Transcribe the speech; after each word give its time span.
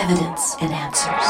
evidence 0.00 0.56
and 0.62 0.72
answers. 0.72 1.26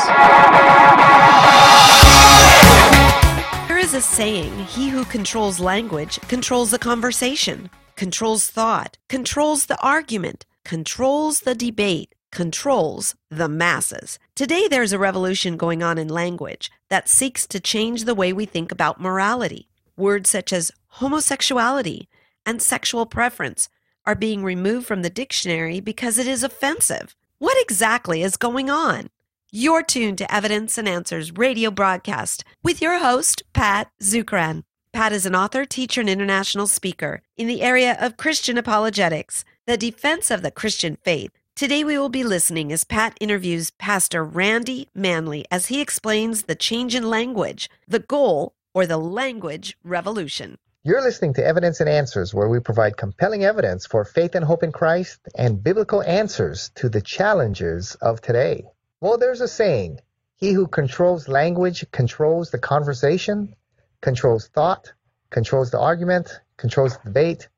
There 3.66 3.78
is 3.78 3.94
a 3.94 4.00
saying 4.00 4.56
he 4.66 4.88
who 4.88 5.04
controls 5.06 5.58
language 5.58 6.20
controls 6.28 6.70
the 6.70 6.78
conversation, 6.78 7.68
controls 7.96 8.46
thought, 8.46 8.96
controls 9.08 9.66
the 9.66 9.80
argument, 9.82 10.46
controls 10.64 11.40
the 11.40 11.56
debate, 11.56 12.14
controls 12.30 13.16
the 13.28 13.48
masses. 13.48 14.20
Today, 14.36 14.68
there's 14.68 14.92
a 14.92 15.00
revolution 15.00 15.56
going 15.56 15.82
on 15.82 15.98
in 15.98 16.06
language 16.06 16.70
that 16.90 17.08
seeks 17.08 17.48
to 17.48 17.58
change 17.58 18.04
the 18.04 18.14
way 18.14 18.32
we 18.32 18.46
think 18.46 18.70
about 18.70 19.00
morality. 19.00 19.68
Words 19.96 20.30
such 20.30 20.52
as 20.52 20.70
homosexuality 21.00 22.08
and 22.46 22.62
sexual 22.62 23.04
preference 23.04 23.68
are 24.06 24.14
being 24.14 24.44
removed 24.44 24.86
from 24.86 25.02
the 25.02 25.10
dictionary 25.10 25.80
because 25.80 26.18
it 26.18 26.28
is 26.28 26.44
offensive. 26.44 27.16
What 27.40 27.56
exactly 27.62 28.22
is 28.22 28.36
going 28.36 28.68
on? 28.68 29.08
You're 29.50 29.82
tuned 29.82 30.18
to 30.18 30.30
Evidence 30.30 30.76
and 30.76 30.86
Answers 30.86 31.32
radio 31.32 31.70
broadcast 31.70 32.44
with 32.62 32.82
your 32.82 32.98
host, 32.98 33.42
Pat 33.54 33.90
Zukeran. 34.02 34.64
Pat 34.92 35.14
is 35.14 35.24
an 35.24 35.34
author, 35.34 35.64
teacher, 35.64 36.02
and 36.02 36.10
international 36.10 36.66
speaker 36.66 37.22
in 37.38 37.46
the 37.46 37.62
area 37.62 37.96
of 37.98 38.18
Christian 38.18 38.58
apologetics, 38.58 39.42
the 39.66 39.78
defense 39.78 40.30
of 40.30 40.42
the 40.42 40.50
Christian 40.50 40.98
faith. 41.02 41.30
Today 41.56 41.82
we 41.82 41.96
will 41.96 42.10
be 42.10 42.24
listening 42.24 42.70
as 42.72 42.84
Pat 42.84 43.16
interviews 43.22 43.70
Pastor 43.70 44.22
Randy 44.22 44.88
Manley 44.94 45.46
as 45.50 45.68
he 45.68 45.80
explains 45.80 46.42
the 46.42 46.54
change 46.54 46.94
in 46.94 47.08
language, 47.08 47.70
the 47.88 48.00
goal, 48.00 48.52
or 48.74 48.86
the 48.86 48.98
language 48.98 49.78
revolution. 49.82 50.58
You're 50.82 51.02
listening 51.02 51.34
to 51.34 51.44
Evidence 51.44 51.80
and 51.80 51.90
Answers, 51.90 52.32
where 52.32 52.48
we 52.48 52.58
provide 52.58 52.96
compelling 52.96 53.44
evidence 53.44 53.84
for 53.84 54.02
faith 54.02 54.34
and 54.34 54.42
hope 54.42 54.62
in 54.62 54.72
Christ 54.72 55.20
and 55.34 55.62
biblical 55.62 56.02
answers 56.02 56.70
to 56.76 56.88
the 56.88 57.02
challenges 57.02 57.96
of 57.96 58.22
today. 58.22 58.64
Well, 58.98 59.18
there's 59.18 59.42
a 59.42 59.46
saying 59.46 60.00
He 60.36 60.52
who 60.52 60.66
controls 60.66 61.28
language 61.28 61.84
controls 61.92 62.50
the 62.50 62.58
conversation, 62.58 63.54
controls 64.00 64.48
thought, 64.48 64.90
controls 65.28 65.70
the 65.70 65.78
argument, 65.78 66.40
controls 66.56 66.96
the 66.96 67.10
debate, 67.10 67.50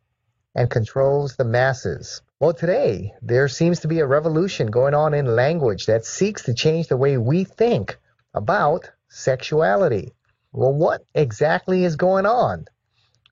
and 0.56 0.68
controls 0.68 1.36
the 1.36 1.44
masses. 1.44 2.22
Well, 2.40 2.54
today, 2.54 3.12
there 3.22 3.46
seems 3.46 3.78
to 3.80 3.88
be 3.88 4.00
a 4.00 4.06
revolution 4.06 4.66
going 4.66 4.94
on 4.94 5.14
in 5.14 5.36
language 5.36 5.86
that 5.86 6.04
seeks 6.04 6.42
to 6.46 6.54
change 6.54 6.88
the 6.88 6.96
way 6.96 7.18
we 7.18 7.44
think 7.44 8.00
about 8.34 8.90
sexuality. 9.08 10.12
Well, 10.50 10.72
what 10.72 11.06
exactly 11.14 11.84
is 11.84 11.94
going 11.94 12.26
on? 12.26 12.66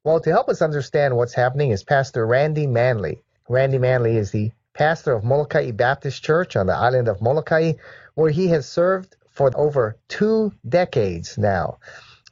Well, 0.03 0.21
to 0.21 0.31
help 0.31 0.49
us 0.49 0.63
understand 0.63 1.15
what's 1.15 1.35
happening 1.35 1.73
is 1.73 1.85
Pastor 1.85 2.27
Randy 2.27 2.67
Manley. 2.67 3.23
Randy 3.51 3.77
Manley 3.77 4.17
is 4.17 4.31
the 4.31 4.51
pastor 4.73 5.13
of 5.13 5.25
Molokai 5.25 5.73
Baptist 5.73 6.25
Church 6.25 6.57
on 6.57 6.67
the 6.67 6.75
island 6.75 7.07
of 7.07 7.21
Molokai, 7.21 7.75
where 8.15 8.31
he 8.31 8.49
has 8.49 8.67
served 8.67 9.15
for 9.29 9.51
over 9.55 9.99
two 10.09 10.55
decades 10.67 11.37
now. 11.37 11.81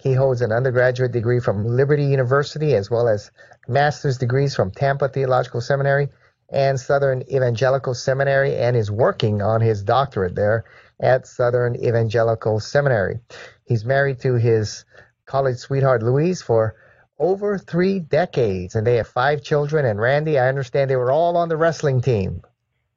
He 0.00 0.14
holds 0.14 0.40
an 0.40 0.50
undergraduate 0.50 1.12
degree 1.12 1.40
from 1.40 1.66
Liberty 1.66 2.06
University 2.06 2.74
as 2.74 2.90
well 2.90 3.06
as 3.06 3.30
master's 3.66 4.16
degrees 4.16 4.54
from 4.54 4.70
Tampa 4.70 5.10
Theological 5.10 5.60
Seminary 5.60 6.08
and 6.48 6.80
Southern 6.80 7.22
Evangelical 7.30 7.92
Seminary 7.92 8.56
and 8.56 8.78
is 8.78 8.90
working 8.90 9.42
on 9.42 9.60
his 9.60 9.82
doctorate 9.82 10.34
there 10.34 10.64
at 11.00 11.26
Southern 11.26 11.76
Evangelical 11.76 12.60
Seminary. 12.60 13.20
He's 13.66 13.84
married 13.84 14.20
to 14.20 14.36
his 14.36 14.86
college 15.26 15.58
sweetheart 15.58 16.02
Louise 16.02 16.40
for 16.40 16.74
over 17.18 17.58
three 17.58 18.00
decades, 18.00 18.74
and 18.74 18.86
they 18.86 18.96
have 18.96 19.08
five 19.08 19.42
children. 19.42 19.84
And 19.84 20.00
Randy, 20.00 20.38
I 20.38 20.48
understand 20.48 20.90
they 20.90 20.96
were 20.96 21.12
all 21.12 21.36
on 21.36 21.48
the 21.48 21.56
wrestling 21.56 22.00
team. 22.00 22.42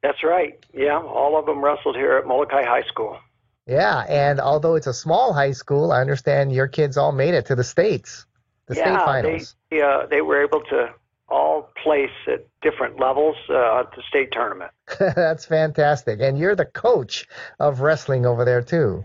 That's 0.02 0.22
right. 0.24 0.64
Yeah, 0.74 0.98
all 0.98 1.38
of 1.38 1.46
them 1.46 1.62
wrestled 1.64 1.96
here 1.96 2.16
at 2.16 2.26
Molokai 2.26 2.64
High 2.64 2.82
School. 2.82 3.18
Yeah, 3.66 4.00
and 4.08 4.40
although 4.40 4.74
it's 4.74 4.88
a 4.88 4.94
small 4.94 5.32
high 5.32 5.52
school, 5.52 5.92
I 5.92 6.00
understand 6.00 6.52
your 6.52 6.66
kids 6.66 6.96
all 6.96 7.12
made 7.12 7.34
it 7.34 7.46
to 7.46 7.54
the 7.54 7.62
states, 7.62 8.26
the 8.66 8.74
yeah, 8.74 8.82
state 8.82 9.04
finals. 9.04 9.56
They, 9.70 9.80
uh, 9.80 10.06
they 10.06 10.20
were 10.20 10.42
able 10.42 10.62
to 10.70 10.92
all 11.28 11.70
place 11.82 12.10
at 12.26 12.46
different 12.60 12.98
levels 12.98 13.36
uh, 13.48 13.80
at 13.80 13.94
the 13.94 14.02
state 14.08 14.32
tournament. 14.32 14.72
That's 14.98 15.46
fantastic. 15.46 16.20
And 16.20 16.36
you're 16.36 16.56
the 16.56 16.64
coach 16.64 17.26
of 17.60 17.80
wrestling 17.80 18.26
over 18.26 18.44
there, 18.44 18.62
too. 18.62 19.04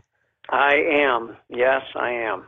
I 0.50 0.76
am. 0.76 1.38
Yes, 1.50 1.84
I 1.96 2.12
am. 2.12 2.46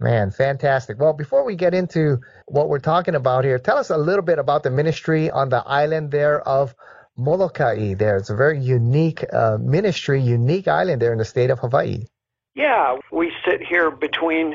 Man, 0.00 0.30
fantastic. 0.30 0.98
Well, 0.98 1.12
before 1.12 1.44
we 1.44 1.56
get 1.56 1.74
into 1.74 2.20
what 2.46 2.70
we're 2.70 2.78
talking 2.78 3.14
about 3.14 3.44
here, 3.44 3.58
tell 3.58 3.76
us 3.76 3.90
a 3.90 3.98
little 3.98 4.24
bit 4.24 4.38
about 4.38 4.62
the 4.62 4.70
ministry 4.70 5.30
on 5.30 5.50
the 5.50 5.62
island 5.66 6.10
there 6.10 6.40
of 6.40 6.74
Molokai. 7.18 7.92
There, 7.94 8.16
it's 8.16 8.30
a 8.30 8.34
very 8.34 8.58
unique 8.58 9.22
uh, 9.30 9.58
ministry, 9.60 10.22
unique 10.22 10.68
island 10.68 11.02
there 11.02 11.12
in 11.12 11.18
the 11.18 11.26
state 11.26 11.50
of 11.50 11.58
Hawaii. 11.58 12.06
Yeah, 12.54 12.96
we 13.12 13.30
sit 13.44 13.60
here 13.62 13.90
between 13.90 14.54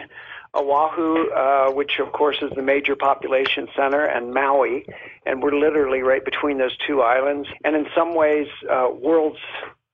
Oahu, 0.55 1.29
uh, 1.29 1.71
which 1.73 1.99
of 1.99 2.11
course 2.11 2.37
is 2.41 2.49
the 2.55 2.63
major 2.63 2.95
population 2.95 3.67
center, 3.75 4.03
and 4.03 4.33
Maui, 4.33 4.87
and 5.27 5.43
we're 5.43 5.55
literally 5.55 6.01
right 6.01 6.25
between 6.25 6.57
those 6.57 6.75
two 6.87 7.01
islands. 7.01 7.47
And 7.63 7.75
in 7.75 7.85
some 7.95 8.15
ways, 8.15 8.47
uh, 8.67 8.87
worlds 8.91 9.37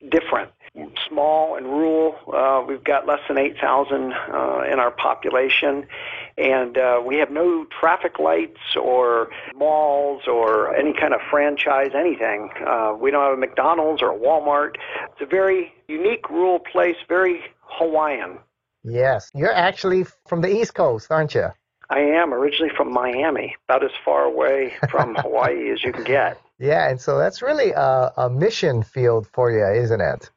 different 0.10 0.52
small 1.08 1.56
and 1.56 1.66
rural. 1.66 2.16
Uh, 2.32 2.64
we've 2.68 2.84
got 2.84 3.06
less 3.06 3.20
than 3.28 3.38
8,000 3.38 4.14
uh, 4.14 4.64
in 4.72 4.80
our 4.80 4.92
population, 4.92 5.86
and 6.38 6.78
uh, 6.78 7.02
we 7.06 7.18
have 7.18 7.32
no 7.32 7.66
traffic 7.66 8.20
lights 8.20 8.76
or 8.82 9.30
malls 9.56 10.24
or 10.28 10.74
any 10.76 10.94
kind 10.94 11.14
of 11.14 11.22
franchise, 11.30 11.92
anything. 11.96 12.50
Uh, 12.66 12.96
we 13.00 13.12
don't 13.12 13.24
have 13.24 13.34
a 13.34 13.38
McDonald's 13.38 14.02
or 14.02 14.12
a 14.12 14.18
Walmart. 14.18 14.76
It's 15.12 15.22
a 15.22 15.26
very 15.26 15.74
unique 15.88 16.30
rural 16.30 16.60
place, 16.60 16.96
very 17.08 17.42
Hawaiian. 17.62 18.40
Yes, 18.84 19.30
you're 19.36 19.54
actually 19.54 20.06
from 20.26 20.42
the 20.42 20.50
East 20.50 20.74
Coast, 20.74 21.12
aren't 21.12 21.36
you? 21.36 21.50
I 21.90 22.00
am 22.00 22.34
originally 22.34 22.72
from 22.76 22.92
Miami, 22.94 23.56
about 23.68 23.84
as 23.84 23.92
far 24.04 24.24
away 24.24 24.74
from 24.90 25.16
Hawaii 25.20 25.70
as 25.72 25.84
you 25.84 25.92
can 25.92 26.06
get. 26.06 26.40
Yeah, 26.58 26.90
and 26.90 27.02
so 27.02 27.18
that's 27.18 27.42
really 27.42 27.72
a, 27.72 28.14
a 28.16 28.30
mission 28.30 28.82
field 28.82 29.28
for 29.34 29.52
you, 29.52 29.66
isn't 29.82 30.00
it? 30.00 30.30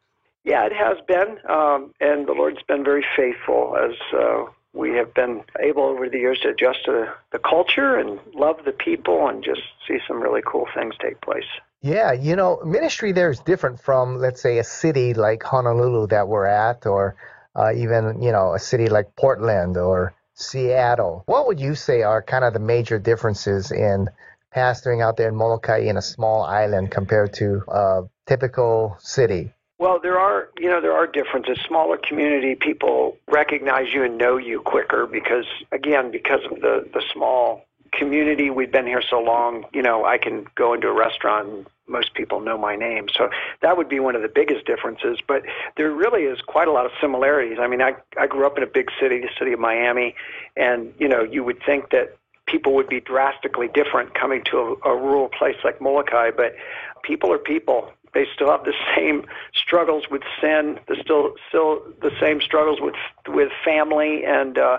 Yeah, 0.45 0.67
it 0.67 0.73
has 0.73 0.99
been, 1.09 1.39
um, 1.49 1.95
and 2.01 2.29
the 2.29 2.33
Lord's 2.33 2.63
been 2.69 2.85
very 2.85 3.05
faithful 3.17 3.77
as 3.77 3.97
uh, 4.13 4.45
we 4.75 4.91
have 4.97 5.15
been 5.15 5.43
able 5.59 5.85
over 5.85 6.09
the 6.09 6.19
years 6.19 6.41
to 6.41 6.51
adjust 6.51 6.85
to 6.85 7.15
the 7.33 7.39
culture 7.39 7.97
and 7.97 8.21
love 8.35 8.57
the 8.67 8.73
people 8.73 9.27
and 9.29 9.43
just 9.43 9.63
see 9.89 9.99
some 10.07 10.21
really 10.21 10.43
cool 10.45 10.67
things 10.75 10.95
take 11.01 11.21
place. 11.23 11.47
Yeah, 11.81 12.13
you 12.13 12.37
know, 12.37 12.61
ministry 12.65 13.13
there 13.13 13.31
is 13.31 13.41
different 13.41 13.81
from, 13.81 14.19
let's 14.19 14.43
say, 14.43 14.59
a 14.59 14.65
city 14.65 15.15
like 15.15 15.43
Honolulu 15.43 16.09
that 16.09 16.29
we're 16.29 16.47
at, 16.47 16.87
or 16.87 17.17
uh, 17.57 17.73
even, 17.75 18.21
you 18.23 18.33
know, 18.33 18.55
a 18.55 18.59
city 18.59 18.89
like 18.89 19.17
Portland 19.17 19.77
or 19.77 20.15
Seattle. 20.35 21.23
What 21.27 21.47
would 21.47 21.61
you 21.61 21.75
say 21.75 22.03
are 22.03 22.23
kind 22.23 22.45
of 22.45 22.53
the 22.53 22.59
major 22.59 22.99
differences 22.99 23.71
in 23.71 24.09
pastoring 24.55 25.03
out 25.03 25.17
there 25.17 25.29
in 25.29 25.37
Molokai 25.37 25.81
in 25.81 25.97
a 25.97 26.03
small 26.03 26.43
island 26.43 26.91
compared 26.91 27.33
to 27.35 27.63
a 27.69 28.03
typical 28.27 28.97
city? 28.99 29.53
Well, 29.85 29.99
there 30.01 30.19
are, 30.19 30.49
you 30.59 30.71
know, 30.71 30.81
there 30.81 30.95
are 30.95 31.07
differences. 31.07 31.59
Smaller 31.69 31.99
community 31.99 32.55
people 32.55 33.19
recognize 33.29 33.93
you 33.93 34.03
and 34.03 34.17
know 34.17 34.39
you 34.39 34.63
quicker 34.63 35.07
because, 35.07 35.45
again, 35.73 36.11
because 36.11 36.41
of 36.51 36.63
the 36.63 36.89
the 36.95 37.03
small 37.13 37.67
community. 37.93 38.49
We've 38.49 38.73
been 38.73 38.87
here 38.87 39.03
so 39.03 39.21
long. 39.21 39.67
You 39.75 39.83
know, 39.83 40.07
I 40.07 40.17
can 40.17 40.47
go 40.55 40.73
into 40.73 40.89
a 40.89 40.95
restaurant. 40.95 41.49
and 41.51 41.67
Most 41.87 42.15
people 42.15 42.41
know 42.41 42.57
my 42.57 42.77
name, 42.77 43.09
so 43.15 43.29
that 43.61 43.77
would 43.77 43.91
be 43.91 44.01
one 44.01 44.17
of 44.17 44.23
the 44.23 44.33
biggest 44.35 44.65
differences. 44.65 45.19
But 45.29 45.43
there 45.77 45.91
really 45.91 46.23
is 46.23 46.41
quite 46.41 46.67
a 46.67 46.73
lot 46.73 46.87
of 46.87 46.93
similarities. 46.99 47.59
I 47.61 47.67
mean, 47.67 47.83
I 47.83 47.93
I 48.19 48.27
grew 48.27 48.47
up 48.47 48.57
in 48.57 48.63
a 48.63 48.73
big 48.79 48.89
city, 48.99 49.19
the 49.21 49.29
city 49.39 49.53
of 49.53 49.61
Miami, 49.61 50.15
and 50.57 50.95
you 50.99 51.09
know, 51.09 51.23
you 51.23 51.45
would 51.45 51.63
think 51.63 51.91
that 51.91 52.17
people 52.47 52.73
would 52.73 52.89
be 52.89 53.01
drastically 53.01 53.69
different 53.69 54.15
coming 54.15 54.45
to 54.45 54.79
a, 54.83 54.93
a 54.93 54.97
rural 54.97 55.29
place 55.29 55.57
like 55.63 55.83
Molokai, 55.83 56.31
but 56.31 56.57
people 57.03 57.31
are 57.31 57.39
people 57.39 57.93
they 58.15 58.27
still 58.35 58.51
have 58.51 58.65
the 58.65 58.75
same 58.97 59.27
struggles 59.55 60.05
with 60.11 60.23
sin, 60.41 60.79
the 60.89 60.97
still 61.03 61.35
still 61.49 61.83
the 62.01 62.13
same 62.21 62.41
struggles 62.41 62.81
with 62.81 62.95
with 63.29 63.51
family 63.65 64.25
and 64.25 64.57
uh, 64.59 64.79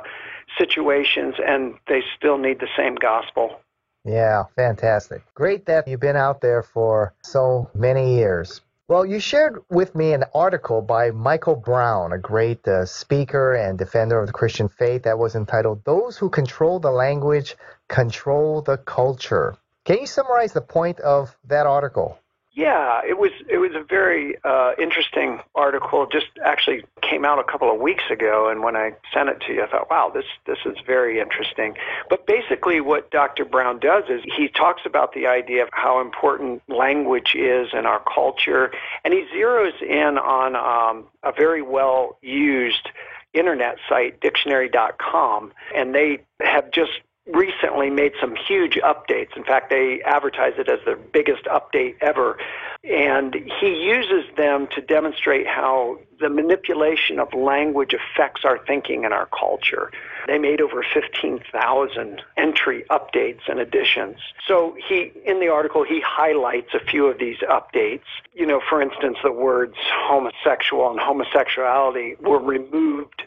situations, 0.57 1.35
and 1.45 1.75
they 1.87 2.01
still 2.17 2.37
need 2.37 2.59
the 2.59 2.69
same 2.77 2.95
gospel. 2.95 3.59
Yeah, 4.03 4.43
fantastic. 4.55 5.23
Great 5.33 5.65
that 5.65 5.87
you've 5.87 5.99
been 5.99 6.15
out 6.15 6.41
there 6.41 6.61
for 6.61 7.13
so 7.23 7.69
many 7.73 8.15
years. 8.15 8.61
Well, 8.87 9.03
you 9.03 9.19
shared 9.19 9.63
with 9.71 9.95
me 9.95 10.13
an 10.13 10.25
article 10.35 10.83
by 10.83 11.09
Michael 11.09 11.55
Brown, 11.55 12.13
a 12.13 12.19
great 12.19 12.67
uh, 12.67 12.85
speaker 12.85 13.55
and 13.55 13.79
defender 13.79 14.19
of 14.19 14.27
the 14.27 14.33
Christian 14.33 14.69
faith, 14.69 15.01
that 15.03 15.17
was 15.17 15.33
entitled 15.33 15.83
Those 15.85 16.17
Who 16.17 16.29
Control 16.29 16.79
the 16.79 16.91
Language 16.91 17.55
Control 17.87 18.61
the 18.61 18.77
Culture. 18.77 19.57
Can 19.85 19.97
you 19.97 20.05
summarize 20.05 20.53
the 20.53 20.61
point 20.61 20.99
of 20.99 21.35
that 21.45 21.65
article? 21.65 22.19
Yeah, 22.55 23.01
it 23.05 23.17
was 23.17 23.31
it 23.49 23.57
was 23.57 23.71
a 23.75 23.83
very 23.83 24.37
uh, 24.45 24.71
interesting 24.79 25.41
article. 25.55 26.07
Just 26.09 26.27
actually 26.41 26.85
came 27.01 27.25
out 27.25 27.37
a 27.37 27.43
couple 27.43 27.69
of 27.69 27.81
weeks 27.81 28.05
ago, 28.09 28.47
and 28.49 28.63
when 28.63 28.77
I 28.77 28.93
sent 29.13 29.27
it 29.27 29.41
to 29.45 29.53
you, 29.53 29.63
I 29.63 29.67
thought, 29.67 29.89
wow, 29.89 30.09
this 30.13 30.23
this 30.47 30.59
is 30.65 30.77
very 30.85 31.19
interesting. 31.19 31.75
But 32.09 32.25
basically, 32.25 32.79
what 32.79 33.11
Dr. 33.11 33.43
Brown 33.43 33.79
does 33.79 34.05
is 34.07 34.21
he 34.37 34.47
talks 34.47 34.83
about 34.85 35.11
the 35.11 35.27
idea 35.27 35.63
of 35.63 35.69
how 35.73 35.99
important 35.99 36.63
language 36.69 37.35
is 37.35 37.67
in 37.73 37.85
our 37.85 38.01
culture, 38.13 38.71
and 39.03 39.13
he 39.13 39.25
zeroes 39.35 39.81
in 39.81 40.17
on 40.17 40.55
um, 40.55 41.07
a 41.23 41.33
very 41.33 41.61
well 41.61 42.17
used 42.21 42.87
internet 43.33 43.79
site, 43.89 44.21
dictionary.com, 44.21 45.51
and 45.75 45.93
they 45.93 46.19
have 46.39 46.71
just 46.71 46.91
recently 47.27 47.89
made 47.89 48.13
some 48.21 48.35
huge 48.35 48.75
updates. 48.83 49.35
In 49.35 49.43
fact, 49.43 49.69
they 49.69 50.01
advertise 50.03 50.53
it 50.57 50.69
as 50.69 50.79
their 50.85 50.95
biggest 50.95 51.45
update 51.45 51.95
ever. 52.01 52.37
And 52.83 53.35
he 53.59 53.83
uses 53.83 54.25
them 54.37 54.67
to 54.75 54.81
demonstrate 54.81 55.47
how 55.47 55.97
the 56.19 56.29
manipulation 56.29 57.19
of 57.19 57.33
language 57.33 57.95
affects 57.95 58.45
our 58.45 58.59
thinking 58.65 59.05
and 59.05 59.13
our 59.13 59.27
culture. 59.27 59.91
They 60.27 60.37
made 60.37 60.61
over 60.61 60.83
15,000 60.93 62.21
entry 62.37 62.85
updates 62.91 63.41
and 63.47 63.59
additions. 63.59 64.17
So 64.47 64.75
he, 64.87 65.11
in 65.25 65.39
the 65.39 65.47
article, 65.47 65.83
he 65.83 66.01
highlights 66.01 66.73
a 66.75 66.79
few 66.79 67.07
of 67.07 67.17
these 67.17 67.37
updates. 67.49 68.05
You 68.33 68.45
know, 68.45 68.61
for 68.69 68.81
instance, 68.81 69.17
the 69.23 69.31
words 69.31 69.75
homosexual 69.91 70.91
and 70.91 70.99
homosexuality 70.99 72.17
were 72.21 72.39
removed 72.39 73.23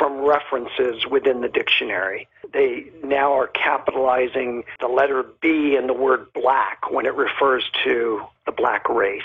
from 0.00 0.24
references 0.24 1.04
within 1.10 1.42
the 1.42 1.48
dictionary. 1.48 2.26
They 2.52 2.90
now 3.04 3.32
are 3.34 3.46
capitalizing 3.46 4.64
the 4.80 4.88
letter 4.88 5.24
B 5.40 5.76
in 5.76 5.86
the 5.86 5.92
word 5.92 6.32
black 6.32 6.90
when 6.90 7.06
it 7.06 7.14
refers 7.14 7.64
to 7.84 8.22
the 8.46 8.52
black 8.52 8.88
race. 8.88 9.22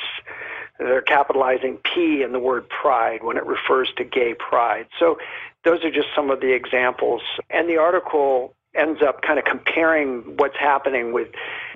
They're 0.77 1.01
capitalizing 1.01 1.77
P 1.77 2.22
in 2.22 2.33
the 2.33 2.39
word 2.39 2.68
pride 2.69 3.24
when 3.24 3.38
it 3.38 3.45
refers 3.45 3.92
to 3.98 4.04
gay 4.04 4.33
pride. 4.33 4.88
So 5.00 5.18
those 5.63 5.83
are 5.83 5.92
just 5.92 6.10
some 6.16 6.30
of 6.30 6.42
the 6.42 6.54
examples. 6.54 7.22
And 7.50 7.69
the 7.69 7.77
article 7.77 8.54
ends 8.74 9.01
up 9.01 9.22
kind 9.22 9.39
of 9.39 9.45
comparing 9.45 10.38
what's 10.38 10.57
happening 10.57 11.13
with 11.13 11.30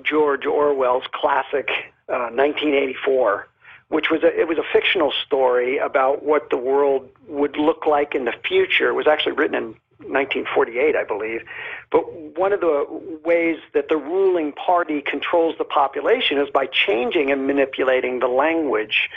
George 0.04 0.44
Orwell's 0.44 1.04
classic 1.12 1.68
uh, 2.08 2.28
1984 2.30 3.46
which 3.90 4.08
was 4.08 4.22
a, 4.22 4.40
it 4.40 4.46
was 4.46 4.56
a 4.56 4.62
fictional 4.72 5.12
story 5.26 5.76
about 5.78 6.24
what 6.24 6.48
the 6.50 6.56
world 6.56 7.08
would 7.26 7.56
look 7.56 7.86
like 7.86 8.14
in 8.14 8.24
the 8.24 8.32
future. 8.46 8.88
It 8.88 8.94
was 8.94 9.08
actually 9.08 9.32
written 9.32 9.56
in 9.56 9.74
1948, 10.08 10.96
I 10.96 11.04
believe. 11.04 11.42
But 11.90 12.02
one 12.38 12.52
of 12.52 12.60
the 12.60 12.84
ways 13.24 13.58
that 13.74 13.88
the 13.88 13.96
ruling 13.96 14.52
party 14.52 15.02
controls 15.02 15.56
the 15.58 15.64
population 15.64 16.38
is 16.38 16.48
by 16.50 16.66
changing 16.66 17.30
and 17.30 17.46
manipulating 17.46 18.20
the 18.20 18.28
language. 18.28 19.08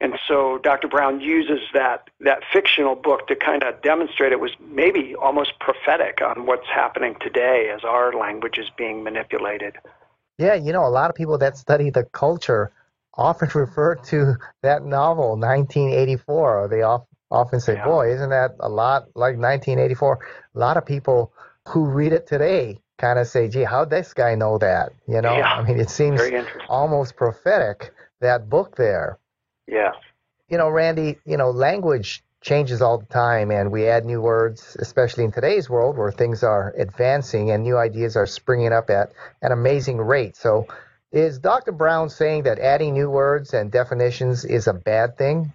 And 0.00 0.18
so 0.28 0.58
Dr. 0.58 0.88
Brown 0.88 1.20
uses 1.20 1.60
that, 1.72 2.10
that 2.20 2.40
fictional 2.52 2.94
book 2.94 3.28
to 3.28 3.36
kind 3.36 3.62
of 3.62 3.80
demonstrate 3.82 4.32
it 4.32 4.40
was 4.40 4.52
maybe 4.60 5.14
almost 5.14 5.58
prophetic 5.58 6.20
on 6.20 6.44
what's 6.44 6.66
happening 6.66 7.16
today 7.20 7.72
as 7.74 7.82
our 7.82 8.12
language 8.12 8.58
is 8.58 8.68
being 8.76 9.02
manipulated. 9.02 9.76
Yeah, 10.38 10.54
you 10.54 10.72
know, 10.72 10.84
a 10.84 10.90
lot 10.90 11.08
of 11.08 11.16
people 11.16 11.38
that 11.38 11.56
study 11.56 11.88
the 11.88 12.04
culture 12.04 12.72
often 13.14 13.48
refer 13.54 13.94
to 13.94 14.36
that 14.62 14.84
novel, 14.84 15.30
1984. 15.30 16.68
They 16.68 16.82
often 16.82 17.15
say, 17.58 17.74
yeah. 17.74 17.84
boy, 17.84 18.12
isn't 18.12 18.30
that 18.30 18.56
a 18.60 18.68
lot 18.68 19.08
like 19.14 19.36
1984? 19.36 20.18
A 20.54 20.58
lot 20.58 20.76
of 20.76 20.86
people 20.86 21.32
who 21.68 21.86
read 21.86 22.12
it 22.12 22.26
today 22.26 22.80
kind 22.98 23.18
of 23.18 23.26
say, 23.26 23.48
gee, 23.48 23.64
how'd 23.64 23.90
this 23.90 24.14
guy 24.14 24.34
know 24.34 24.58
that? 24.58 24.92
You 25.08 25.20
know, 25.20 25.36
yeah. 25.36 25.54
I 25.54 25.62
mean, 25.62 25.78
it 25.78 25.90
seems 25.90 26.20
almost 26.68 27.16
prophetic, 27.16 27.92
that 28.20 28.48
book 28.48 28.76
there. 28.76 29.18
Yeah. 29.66 29.92
You 30.48 30.58
know, 30.58 30.68
Randy, 30.68 31.18
you 31.24 31.36
know, 31.36 31.50
language 31.50 32.22
changes 32.40 32.80
all 32.80 32.98
the 32.98 33.06
time 33.06 33.50
and 33.50 33.72
we 33.72 33.88
add 33.88 34.04
new 34.04 34.20
words, 34.20 34.76
especially 34.78 35.24
in 35.24 35.32
today's 35.32 35.68
world 35.68 35.98
where 35.98 36.12
things 36.12 36.44
are 36.44 36.72
advancing 36.78 37.50
and 37.50 37.64
new 37.64 37.76
ideas 37.76 38.16
are 38.16 38.26
springing 38.26 38.72
up 38.72 38.88
at 38.88 39.12
an 39.42 39.50
amazing 39.50 39.98
rate. 39.98 40.36
So 40.36 40.66
is 41.10 41.38
Dr. 41.38 41.72
Brown 41.72 42.08
saying 42.08 42.44
that 42.44 42.60
adding 42.60 42.94
new 42.94 43.10
words 43.10 43.52
and 43.52 43.70
definitions 43.70 44.44
is 44.44 44.68
a 44.68 44.72
bad 44.72 45.18
thing? 45.18 45.52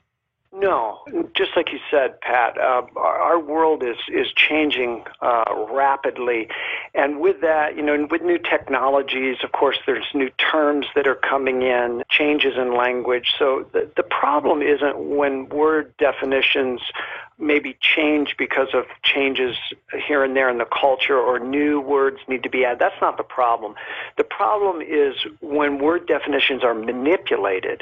No, 0.61 0.99
just 1.35 1.51
like 1.55 1.71
you 1.71 1.79
said, 1.89 2.21
Pat, 2.21 2.55
uh, 2.55 2.83
our 2.95 3.39
world 3.39 3.81
is 3.83 3.97
is 4.13 4.27
changing 4.35 5.03
uh, 5.19 5.65
rapidly, 5.71 6.49
and 6.93 7.19
with 7.19 7.41
that, 7.41 7.75
you 7.75 7.81
know, 7.81 8.07
with 8.11 8.21
new 8.21 8.37
technologies, 8.37 9.37
of 9.43 9.53
course, 9.53 9.79
there's 9.87 10.05
new 10.13 10.29
terms 10.51 10.85
that 10.93 11.07
are 11.07 11.15
coming 11.15 11.63
in, 11.63 12.03
changes 12.09 12.53
in 12.57 12.75
language. 12.77 13.33
So 13.39 13.65
the 13.73 13.89
the 13.97 14.03
problem 14.03 14.61
isn't 14.61 14.99
when 14.99 15.49
word 15.49 15.97
definitions 15.97 16.79
maybe 17.39 17.75
change 17.81 18.35
because 18.37 18.67
of 18.75 18.85
changes 19.01 19.57
here 20.07 20.23
and 20.23 20.35
there 20.35 20.47
in 20.47 20.59
the 20.59 20.65
culture 20.65 21.17
or 21.17 21.39
new 21.39 21.81
words 21.81 22.19
need 22.27 22.43
to 22.43 22.51
be 22.51 22.63
added. 22.65 22.77
That's 22.77 23.01
not 23.01 23.17
the 23.17 23.23
problem. 23.23 23.73
The 24.17 24.23
problem 24.23 24.83
is 24.83 25.15
when 25.39 25.79
word 25.79 26.05
definitions 26.05 26.63
are 26.63 26.75
manipulated, 26.75 27.81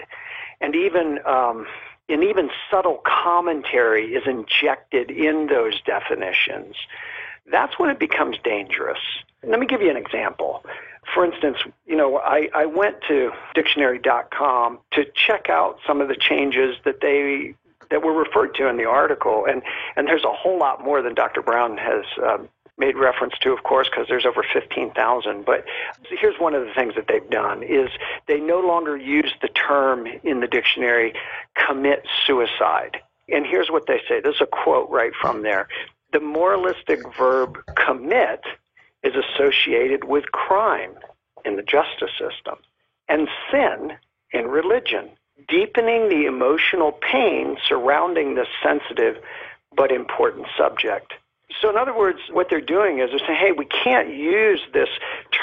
and 0.61 0.75
even 0.75 1.19
um, 1.25 1.67
and 2.09 2.23
even 2.23 2.49
subtle 2.69 3.01
commentary 3.05 4.13
is 4.13 4.23
injected 4.25 5.11
in 5.11 5.47
those 5.47 5.81
definitions, 5.81 6.75
that's 7.51 7.77
when 7.79 7.89
it 7.89 7.99
becomes 7.99 8.37
dangerous. 8.43 8.99
Let 9.43 9.59
me 9.59 9.65
give 9.65 9.81
you 9.81 9.89
an 9.89 9.97
example. 9.97 10.65
For 11.13 11.25
instance, 11.25 11.57
you 11.87 11.95
know, 11.95 12.17
I, 12.17 12.49
I 12.53 12.65
went 12.65 12.97
to 13.07 13.31
dictionary.com 13.55 14.79
to 14.91 15.05
check 15.15 15.49
out 15.49 15.79
some 15.87 16.01
of 16.01 16.07
the 16.07 16.15
changes 16.15 16.75
that 16.85 17.01
they 17.01 17.55
that 17.89 18.03
were 18.03 18.13
referred 18.13 18.53
to 18.55 18.67
in 18.67 18.77
the 18.77 18.85
article, 18.85 19.45
and 19.49 19.63
and 19.95 20.07
there's 20.07 20.23
a 20.23 20.31
whole 20.31 20.59
lot 20.59 20.83
more 20.83 21.01
than 21.01 21.15
Dr. 21.15 21.41
Brown 21.41 21.77
has 21.77 22.05
um, 22.23 22.49
made 22.79 22.95
reference 22.95 23.33
to, 23.41 23.51
of 23.51 23.63
course, 23.63 23.89
because 23.89 24.07
there's 24.07 24.25
over 24.25 24.43
15,000. 24.53 25.45
But 25.45 25.65
here's 26.09 26.39
one 26.39 26.55
of 26.55 26.65
the 26.65 26.73
things 26.73 26.95
that 26.95 27.07
they've 27.07 27.29
done 27.29 27.63
is 27.63 27.89
they 28.27 28.39
no 28.39 28.59
longer 28.59 28.97
use 28.97 29.33
the 29.41 29.49
term 29.49 30.07
in 30.23 30.39
the 30.39 30.47
dictionary 30.47 31.13
commit 31.67 32.05
suicide. 32.25 32.97
And 33.27 33.45
here's 33.45 33.69
what 33.69 33.85
they 33.87 34.01
say. 34.07 34.21
This 34.21 34.35
is 34.35 34.41
a 34.41 34.47
quote 34.47 34.89
right 34.89 35.11
from 35.21 35.43
there. 35.43 35.67
The 36.13 36.19
moralistic 36.19 36.99
verb 37.15 37.59
commit 37.75 38.41
is 39.03 39.13
associated 39.15 40.05
with 40.05 40.31
crime 40.31 40.95
in 41.45 41.55
the 41.55 41.61
justice 41.61 42.11
system 42.17 42.55
and 43.07 43.27
sin 43.51 43.93
in 44.31 44.47
religion, 44.47 45.09
deepening 45.47 46.09
the 46.09 46.25
emotional 46.25 46.91
pain 46.91 47.57
surrounding 47.67 48.35
this 48.35 48.47
sensitive 48.63 49.17
but 49.75 49.91
important 49.91 50.47
subject. 50.57 51.13
So, 51.61 51.69
in 51.69 51.77
other 51.77 51.97
words, 51.97 52.19
what 52.31 52.49
they're 52.49 52.61
doing 52.61 52.99
is 52.99 53.09
they're 53.09 53.19
saying, 53.19 53.39
hey, 53.39 53.51
we 53.51 53.65
can't 53.65 54.13
use 54.13 54.61
this 54.73 54.89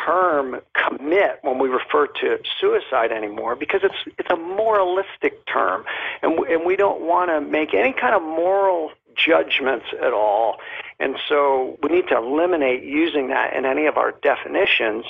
term 0.04 0.60
commit 0.74 1.38
when 1.42 1.58
we 1.58 1.68
refer 1.68 2.06
to 2.06 2.38
suicide 2.60 3.12
anymore 3.12 3.54
because 3.54 3.80
it's, 3.82 4.16
it's 4.18 4.30
a 4.30 4.36
moralistic 4.36 5.44
term. 5.46 5.84
And, 6.22 6.38
and 6.38 6.64
we 6.64 6.76
don't 6.76 7.02
want 7.02 7.30
to 7.30 7.40
make 7.40 7.74
any 7.74 7.92
kind 7.92 8.14
of 8.14 8.23
moral 8.23 8.92
judgments 9.16 9.87
at 10.00 10.12
all. 10.12 10.58
And 10.99 11.16
so 11.28 11.78
we 11.82 11.90
need 11.90 12.08
to 12.08 12.16
eliminate 12.16 12.82
using 12.82 13.28
that 13.28 13.54
in 13.54 13.66
any 13.66 13.87
of 13.87 13.96
our 13.96 14.12
definitions 14.23 15.04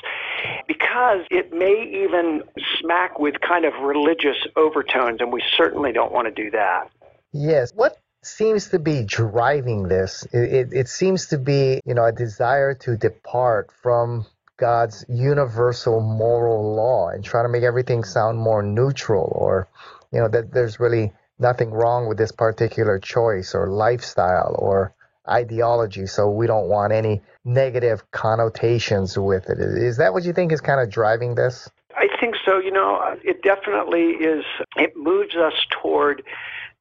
because 0.67 1.21
it 1.31 1.53
may 1.53 2.05
even 2.05 2.43
smack 2.81 3.19
with 3.19 3.41
kind 3.41 3.65
of 3.65 3.75
religious 3.83 4.37
overtones, 4.57 5.21
and 5.21 5.33
we 5.33 5.43
certainly 5.57 5.93
don't 5.93 6.13
want 6.13 6.27
to 6.27 6.43
do 6.43 6.51
that. 6.51 6.91
Yes. 7.33 7.73
What 7.75 7.99
seems 8.27 8.69
to 8.71 8.79
be 8.79 9.05
driving 9.05 9.89
this. 9.89 10.27
It, 10.33 10.55
it, 10.55 10.69
it, 10.73 10.89
seems 10.89 11.27
to 11.27 11.39
be, 11.39 11.81
you 11.85 11.95
know, 11.95 12.05
a 12.05 12.13
desire 12.13 12.75
to 12.75 12.97
depart 12.97 13.71
from 13.83 14.27
God's 14.57 15.05
universal 15.09 16.01
moral 16.01 16.75
law 16.75 17.09
and 17.09 17.25
try 17.25 17.43
to 17.43 17.49
make 17.49 17.63
everything 17.63 18.05
sound 18.05 18.39
more 18.39 18.63
neutral 18.63 19.31
or, 19.35 19.69
you 20.13 20.21
know, 20.21 20.29
that 20.29 20.53
there's 20.53 20.81
really 20.81 21.13
nothing 21.39 21.71
wrong 21.71 22.09
with 22.09 22.19
this 22.19 22.33
particular 22.33 22.99
choice 22.99 23.55
or 23.55 23.69
lifestyle 23.69 24.57
or 24.59 24.95
ideology. 25.29 26.07
So 26.07 26.31
we 26.31 26.47
don't 26.47 26.69
want 26.69 26.93
any 26.93 27.23
negative 27.45 28.11
connotations 28.11 29.19
with 29.19 29.51
it. 29.51 29.59
Is 29.59 29.99
that 29.99 30.13
what 30.13 30.25
you 30.25 30.33
think 30.33 30.53
is 30.53 30.61
kind 30.61 30.81
of 30.81 30.91
driving 30.91 31.35
this? 31.35 31.71
I 31.97 32.09
think 32.21 32.35
so. 32.45 32.59
You 32.59 32.71
know, 32.73 33.01
it 33.25 33.43
definitely 33.43 34.13
is. 34.13 34.45
It 34.77 34.97
moves 34.97 35.35
us 35.35 35.55
toward 35.83 36.23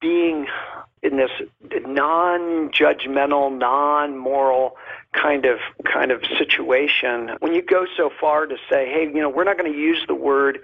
being 0.02 0.48
in 1.06 1.18
this 1.18 1.32
non-judgmental, 1.86 3.58
non-moral 3.58 4.76
kind 5.14 5.46
of 5.46 5.60
kind 5.86 6.12
of 6.12 6.24
situation. 6.38 7.32
When 7.40 7.54
you 7.54 7.62
go 7.62 7.86
so 7.96 8.10
far 8.20 8.48
to 8.48 8.56
say, 8.70 8.90
"Hey, 8.90 9.04
you 9.04 9.22
know, 9.22 9.30
we're 9.30 9.44
not 9.44 9.58
going 9.58 9.72
to 9.72 9.78
use 9.78 10.04
the 10.08 10.16
word 10.16 10.60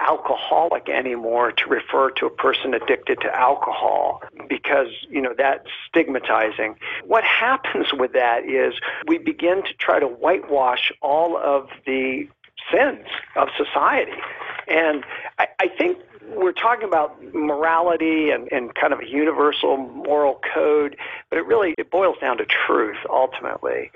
alcoholic 0.00 0.88
anymore 0.88 1.52
to 1.52 1.68
refer 1.68 2.10
to 2.10 2.26
a 2.26 2.30
person 2.30 2.74
addicted 2.74 3.20
to 3.20 3.34
alcohol 3.34 4.22
because 4.48 4.88
you 5.08 5.20
know 5.20 5.32
that's 5.36 5.68
stigmatizing 5.88 6.74
what 7.06 7.22
happens 7.22 7.92
with 7.92 8.12
that 8.12 8.44
is 8.44 8.74
we 9.06 9.18
begin 9.18 9.62
to 9.62 9.72
try 9.78 10.00
to 10.00 10.06
whitewash 10.06 10.90
all 11.00 11.36
of 11.36 11.68
the 11.86 12.26
sins 12.72 13.06
of 13.36 13.48
society 13.56 14.12
and 14.68 15.04
I, 15.38 15.46
I 15.60 15.68
think 15.68 15.98
we're 16.34 16.52
talking 16.52 16.88
about 16.88 17.22
morality 17.34 18.30
and, 18.30 18.50
and 18.50 18.74
kind 18.74 18.92
of 18.92 19.00
a 19.00 19.08
universal 19.08 19.76
moral 19.76 20.40
code, 20.54 20.96
but 21.30 21.38
it 21.38 21.46
really 21.46 21.74
it 21.78 21.90
boils 21.90 22.16
down 22.20 22.38
to 22.38 22.44
truth 22.46 22.96
ultimately. 23.08 23.90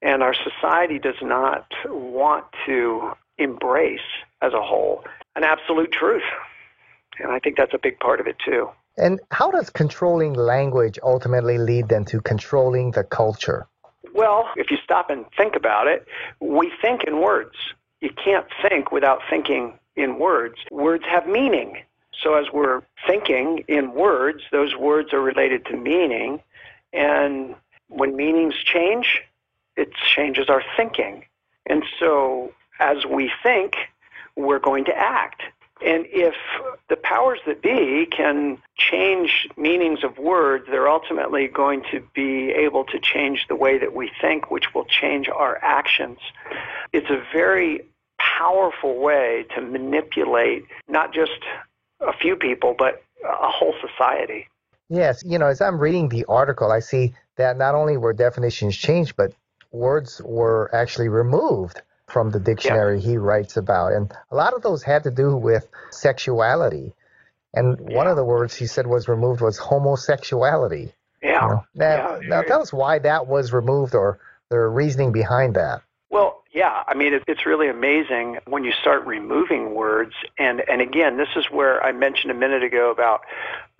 And 0.00 0.22
our 0.22 0.34
society 0.34 0.98
does 0.98 1.20
not 1.22 1.66
want 1.86 2.44
to 2.66 3.12
embrace 3.38 4.00
as 4.40 4.52
a 4.52 4.62
whole 4.62 5.04
an 5.34 5.44
absolute 5.44 5.92
truth. 5.92 6.22
And 7.18 7.30
I 7.30 7.38
think 7.38 7.56
that's 7.56 7.74
a 7.74 7.78
big 7.78 7.98
part 8.00 8.20
of 8.20 8.26
it 8.26 8.36
too. 8.44 8.68
And 8.96 9.20
how 9.30 9.50
does 9.50 9.70
controlling 9.70 10.34
language 10.34 10.98
ultimately 11.02 11.56
lead 11.58 11.88
then 11.88 12.04
to 12.06 12.20
controlling 12.20 12.90
the 12.90 13.04
culture? 13.04 13.66
Well, 14.14 14.48
if 14.56 14.70
you 14.70 14.76
stop 14.84 15.08
and 15.08 15.24
think 15.36 15.56
about 15.56 15.86
it, 15.86 16.06
we 16.40 16.70
think 16.82 17.04
in 17.04 17.20
words. 17.20 17.54
You 18.00 18.10
can't 18.22 18.46
think 18.68 18.92
without 18.92 19.20
thinking 19.30 19.78
in 19.96 20.18
words. 20.18 20.56
Words 20.70 21.04
have 21.08 21.26
meaning. 21.26 21.82
So 22.22 22.34
as 22.34 22.46
we're 22.52 22.82
thinking 23.06 23.64
in 23.68 23.94
words, 23.94 24.42
those 24.52 24.76
words 24.76 25.12
are 25.12 25.20
related 25.20 25.64
to 25.66 25.76
meaning. 25.76 26.40
And 26.92 27.54
when 27.88 28.16
meanings 28.16 28.54
change, 28.64 29.22
it 29.76 29.92
changes 29.94 30.48
our 30.48 30.62
thinking. 30.76 31.24
And 31.66 31.84
so 31.98 32.52
as 32.80 33.06
we 33.06 33.30
think, 33.42 33.76
we're 34.36 34.58
going 34.58 34.84
to 34.86 34.96
act. 34.96 35.42
And 35.84 36.06
if 36.10 36.34
the 36.88 36.96
powers 36.96 37.40
that 37.46 37.60
be 37.60 38.06
can 38.06 38.58
change 38.76 39.48
meanings 39.56 40.04
of 40.04 40.16
words, 40.16 40.66
they're 40.70 40.88
ultimately 40.88 41.48
going 41.48 41.82
to 41.90 42.06
be 42.14 42.50
able 42.50 42.84
to 42.84 43.00
change 43.00 43.46
the 43.48 43.56
way 43.56 43.78
that 43.78 43.92
we 43.92 44.10
think, 44.20 44.50
which 44.50 44.74
will 44.74 44.84
change 44.84 45.28
our 45.28 45.58
actions. 45.60 46.18
It's 46.92 47.10
a 47.10 47.20
very 47.32 47.84
powerful 48.38 48.98
way 48.98 49.46
to 49.54 49.60
manipulate 49.60 50.64
not 50.88 51.12
just 51.12 51.40
a 52.00 52.12
few 52.12 52.36
people, 52.36 52.74
but 52.76 53.02
a 53.24 53.48
whole 53.48 53.74
society. 53.80 54.48
Yes, 54.88 55.22
you 55.24 55.38
know, 55.38 55.46
as 55.46 55.60
I'm 55.60 55.78
reading 55.78 56.08
the 56.08 56.24
article, 56.28 56.70
I 56.70 56.80
see 56.80 57.14
that 57.36 57.56
not 57.56 57.74
only 57.74 57.96
were 57.96 58.12
definitions 58.12 58.76
changed, 58.76 59.16
but 59.16 59.32
words 59.70 60.20
were 60.24 60.70
actually 60.74 61.08
removed 61.08 61.80
from 62.08 62.30
the 62.30 62.40
dictionary 62.40 63.00
he 63.00 63.16
writes 63.16 63.56
about. 63.56 63.92
And 63.92 64.12
a 64.30 64.36
lot 64.36 64.52
of 64.52 64.62
those 64.62 64.82
had 64.82 65.04
to 65.04 65.10
do 65.10 65.34
with 65.34 65.66
sexuality. 65.90 66.92
And 67.54 67.78
yeah. 67.88 67.96
one 67.96 68.06
of 68.06 68.16
the 68.16 68.24
words 68.24 68.54
he 68.54 68.66
said 68.66 68.86
was 68.86 69.08
removed 69.08 69.40
was 69.40 69.56
homosexuality. 69.56 70.92
Yeah. 71.22 71.42
You 71.42 71.48
know? 71.48 71.64
Now, 71.74 72.20
yeah. 72.20 72.28
now 72.28 72.42
tell 72.42 72.60
us 72.60 72.72
why 72.72 72.98
that 72.98 73.26
was 73.26 73.52
removed 73.52 73.94
or 73.94 74.18
the 74.50 74.58
reasoning 74.58 75.12
behind 75.12 75.54
that. 75.54 75.82
Well, 76.10 76.41
yeah, 76.52 76.82
I 76.86 76.94
mean, 76.94 77.14
it, 77.14 77.24
it's 77.26 77.46
really 77.46 77.68
amazing 77.68 78.38
when 78.46 78.62
you 78.62 78.72
start 78.72 79.06
removing 79.06 79.74
words. 79.74 80.12
And, 80.38 80.62
and 80.68 80.82
again, 80.82 81.16
this 81.16 81.30
is 81.34 81.46
where 81.50 81.82
I 81.82 81.92
mentioned 81.92 82.30
a 82.30 82.34
minute 82.34 82.62
ago 82.62 82.90
about 82.90 83.22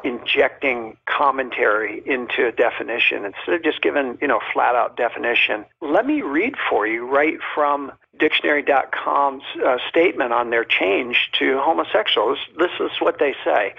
injecting 0.04 0.96
commentary 1.06 2.02
into 2.06 2.46
a 2.46 2.52
definition 2.52 3.24
instead 3.26 3.54
of 3.54 3.62
just 3.62 3.82
giving, 3.82 4.16
you 4.22 4.26
know, 4.26 4.40
flat 4.52 4.74
out 4.74 4.96
definition. 4.96 5.66
Let 5.82 6.06
me 6.06 6.22
read 6.22 6.54
for 6.70 6.86
you 6.86 7.06
right 7.06 7.38
from 7.54 7.92
dictionary.com's 8.18 9.42
uh, 9.64 9.76
statement 9.88 10.32
on 10.32 10.50
their 10.50 10.64
change 10.64 11.30
to 11.38 11.58
homosexuals. 11.60 12.38
This, 12.58 12.70
this 12.78 12.90
is 12.92 13.00
what 13.00 13.18
they 13.18 13.34
say. 13.44 13.74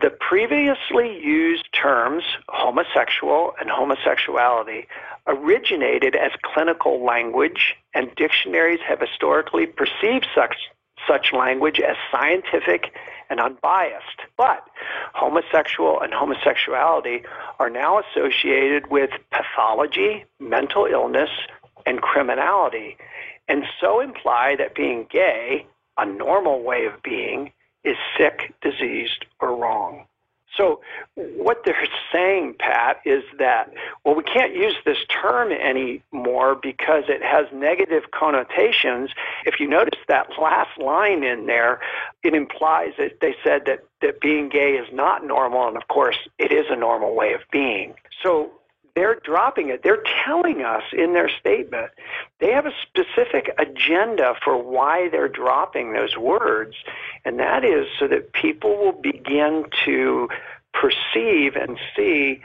The 0.00 0.10
previously 0.10 1.18
used 1.24 1.68
terms 1.72 2.24
homosexual 2.48 3.54
and 3.60 3.70
homosexuality 3.70 4.86
originated 5.26 6.14
as 6.14 6.32
clinical 6.42 7.04
language, 7.04 7.74
and 7.94 8.14
dictionaries 8.14 8.80
have 8.86 9.00
historically 9.00 9.66
perceived 9.66 10.26
such, 10.34 10.56
such 11.06 11.32
language 11.32 11.80
as 11.80 11.96
scientific 12.12 12.92
and 13.30 13.40
unbiased. 13.40 14.20
But 14.36 14.66
homosexual 15.14 16.00
and 16.00 16.12
homosexuality 16.12 17.22
are 17.58 17.70
now 17.70 18.00
associated 18.00 18.90
with 18.90 19.10
pathology, 19.30 20.24
mental 20.38 20.86
illness, 20.86 21.30
and 21.86 22.00
criminality, 22.00 22.96
and 23.48 23.64
so 23.80 24.00
imply 24.00 24.56
that 24.56 24.74
being 24.74 25.06
gay, 25.10 25.66
a 25.98 26.06
normal 26.06 26.62
way 26.62 26.86
of 26.86 27.02
being, 27.02 27.52
is 27.84 27.96
sick, 28.16 28.54
diseased, 28.62 29.26
or 29.40 29.54
wrong. 29.54 30.06
So 30.56 30.80
what 31.16 31.62
they're 31.64 31.86
saying, 32.12 32.56
Pat, 32.58 33.00
is 33.04 33.22
that, 33.38 33.72
well, 34.04 34.14
we 34.14 34.22
can't 34.22 34.54
use 34.54 34.74
this 34.84 34.98
term 35.08 35.52
anymore 35.52 36.54
because 36.54 37.04
it 37.08 37.22
has 37.22 37.46
negative 37.52 38.10
connotations. 38.12 39.10
If 39.44 39.60
you 39.60 39.68
notice 39.68 40.00
that 40.08 40.28
last 40.40 40.78
line 40.78 41.24
in 41.24 41.46
there, 41.46 41.80
it 42.22 42.34
implies 42.34 42.92
that 42.98 43.20
they 43.20 43.34
said 43.44 43.62
that, 43.66 43.84
that 44.00 44.20
being 44.20 44.48
gay 44.48 44.74
is 44.74 44.88
not 44.92 45.24
normal, 45.26 45.68
and 45.68 45.76
of 45.76 45.88
course, 45.88 46.16
it 46.38 46.52
is 46.52 46.66
a 46.70 46.76
normal 46.76 47.14
way 47.14 47.32
of 47.32 47.40
being. 47.50 47.94
So 48.22 48.52
they're 48.94 49.16
dropping 49.16 49.70
it. 49.70 49.82
They're 49.82 50.02
telling 50.24 50.62
us 50.62 50.82
in 50.92 51.12
their 51.14 51.28
statement 51.28 51.90
they 52.38 52.52
have 52.52 52.66
a 52.66 52.72
specific 52.82 53.50
agenda 53.58 54.34
for 54.42 54.56
why 54.56 55.08
they're 55.08 55.28
dropping 55.28 55.92
those 55.92 56.16
words, 56.16 56.76
and 57.24 57.38
that 57.38 57.64
is 57.64 57.86
so 57.98 58.06
that 58.08 58.32
people 58.32 58.76
will 58.76 58.92
begin 58.92 59.64
to 59.84 60.28
perceive 60.72 61.56
and 61.56 61.78
see 61.96 62.40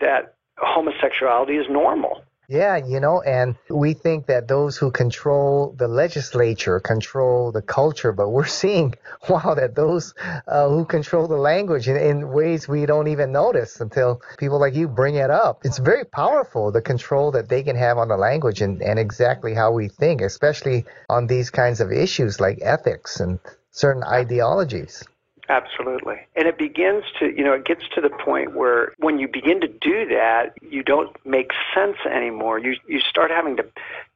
that 0.00 0.34
homosexuality 0.58 1.56
is 1.56 1.66
normal. 1.68 2.22
Yeah, 2.52 2.76
you 2.76 3.00
know, 3.00 3.22
and 3.22 3.56
we 3.70 3.94
think 3.94 4.26
that 4.26 4.46
those 4.46 4.76
who 4.76 4.90
control 4.90 5.74
the 5.78 5.88
legislature 5.88 6.78
control 6.80 7.50
the 7.50 7.62
culture, 7.62 8.12
but 8.12 8.28
we're 8.28 8.44
seeing, 8.62 8.94
wow, 9.26 9.54
that 9.54 9.74
those 9.74 10.12
uh, 10.46 10.68
who 10.68 10.84
control 10.84 11.26
the 11.28 11.38
language 11.38 11.88
in, 11.88 11.96
in 11.96 12.28
ways 12.30 12.68
we 12.68 12.84
don't 12.84 13.08
even 13.08 13.32
notice 13.32 13.80
until 13.80 14.20
people 14.36 14.60
like 14.60 14.74
you 14.74 14.86
bring 14.86 15.14
it 15.14 15.30
up. 15.30 15.62
It's 15.64 15.78
very 15.78 16.04
powerful, 16.04 16.70
the 16.70 16.82
control 16.82 17.30
that 17.30 17.48
they 17.48 17.62
can 17.62 17.76
have 17.76 17.96
on 17.96 18.08
the 18.08 18.18
language 18.18 18.60
and, 18.60 18.82
and 18.82 18.98
exactly 18.98 19.54
how 19.54 19.72
we 19.72 19.88
think, 19.88 20.20
especially 20.20 20.84
on 21.08 21.28
these 21.28 21.48
kinds 21.48 21.80
of 21.80 21.90
issues 21.90 22.38
like 22.38 22.58
ethics 22.60 23.18
and 23.18 23.38
certain 23.70 24.02
ideologies. 24.04 25.02
Absolutely. 25.48 26.20
And 26.36 26.46
it 26.46 26.56
begins 26.56 27.04
to, 27.18 27.26
you 27.26 27.42
know, 27.42 27.52
it 27.52 27.64
gets 27.64 27.82
to 27.94 28.00
the 28.00 28.10
point 28.10 28.54
where 28.54 28.92
when 28.98 29.18
you 29.18 29.26
begin 29.26 29.60
to 29.60 29.68
do 29.68 30.06
that, 30.06 30.54
you 30.62 30.82
don't 30.82 31.14
make 31.26 31.50
sense 31.74 31.96
anymore. 32.08 32.58
You 32.58 32.76
you 32.86 33.00
start 33.00 33.30
having 33.30 33.56
to 33.56 33.66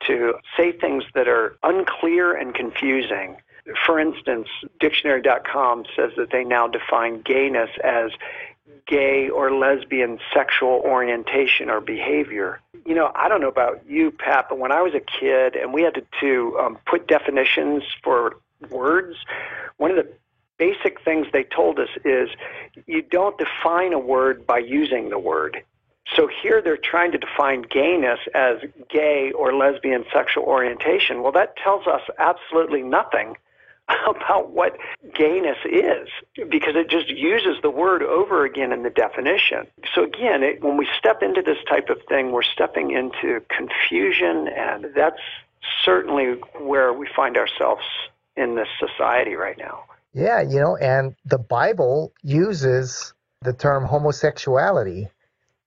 to 0.06 0.35
say 0.56 0.73
things 0.73 1.04
that 1.14 1.26
are 1.28 1.56
unclear 1.62 2.37
and 2.37 2.54
confusing. 2.54 3.37
For 3.85 3.99
instance, 3.99 4.49
dictionary.com 4.78 5.87
says 5.97 6.12
that 6.16 6.30
they 6.30 6.45
now 6.45 6.68
define 6.68 7.23
gayness 7.23 7.71
as 7.83 8.12
gay 8.87 9.28
or 9.28 9.50
lesbian 9.50 10.21
sexual 10.33 10.80
orientation 10.85 11.68
or 11.68 11.80
behavior. 11.80 12.61
You 12.85 12.95
know, 12.95 13.11
I 13.16 13.28
don't 13.28 13.40
know 13.40 13.49
about 13.49 13.83
you, 13.88 14.12
Pat, 14.12 14.47
but 14.49 14.59
when 14.59 14.71
I 14.71 14.83
was 14.83 14.95
a 14.95 15.00
kid 15.00 15.56
and 15.56 15.75
we 15.75 15.83
had 15.83 15.95
to, 15.95 16.04
to 16.21 16.59
um, 16.61 16.78
put 16.87 17.09
definitions 17.09 17.83
for 18.04 18.37
words, 18.71 19.16
one 19.78 19.90
of 19.90 19.97
the 19.97 20.09
basic 20.58 21.00
things 21.02 21.26
they 21.32 21.44
told 21.44 21.78
us 21.78 21.88
is 22.04 22.30
you 22.86 23.02
don't 23.02 23.36
define 23.38 23.92
a 23.92 23.98
word 23.98 24.46
by 24.46 24.58
using 24.58 25.10
the 25.10 25.18
word. 25.18 25.62
So 26.14 26.28
here 26.28 26.62
they're 26.62 26.76
trying 26.76 27.12
to 27.12 27.18
define 27.18 27.62
gayness 27.62 28.20
as 28.34 28.58
gay 28.88 29.32
or 29.32 29.52
lesbian 29.54 30.04
sexual 30.12 30.44
orientation. 30.44 31.22
Well, 31.22 31.32
that 31.32 31.56
tells 31.56 31.86
us 31.86 32.02
absolutely 32.18 32.82
nothing 32.82 33.36
about 34.06 34.50
what 34.50 34.76
gayness 35.14 35.58
is 35.64 36.08
because 36.48 36.76
it 36.76 36.88
just 36.88 37.08
uses 37.08 37.56
the 37.62 37.70
word 37.70 38.02
over 38.02 38.44
again 38.44 38.72
in 38.72 38.82
the 38.82 38.90
definition. 38.90 39.66
So 39.94 40.04
again, 40.04 40.42
it, 40.42 40.62
when 40.62 40.76
we 40.76 40.88
step 40.98 41.22
into 41.22 41.42
this 41.42 41.58
type 41.68 41.88
of 41.88 41.98
thing, 42.08 42.32
we're 42.32 42.42
stepping 42.42 42.92
into 42.92 43.42
confusion, 43.48 44.48
and 44.48 44.86
that's 44.94 45.20
certainly 45.84 46.34
where 46.60 46.92
we 46.92 47.08
find 47.14 47.36
ourselves 47.36 47.84
in 48.36 48.54
this 48.54 48.68
society 48.78 49.34
right 49.34 49.58
now. 49.58 49.84
Yeah, 50.16 50.40
you 50.40 50.58
know, 50.58 50.78
and 50.78 51.14
the 51.26 51.37
Bible 51.37 52.14
uses 52.23 53.12
the 53.42 53.52
term 53.52 53.85
homosexuality 53.85 55.08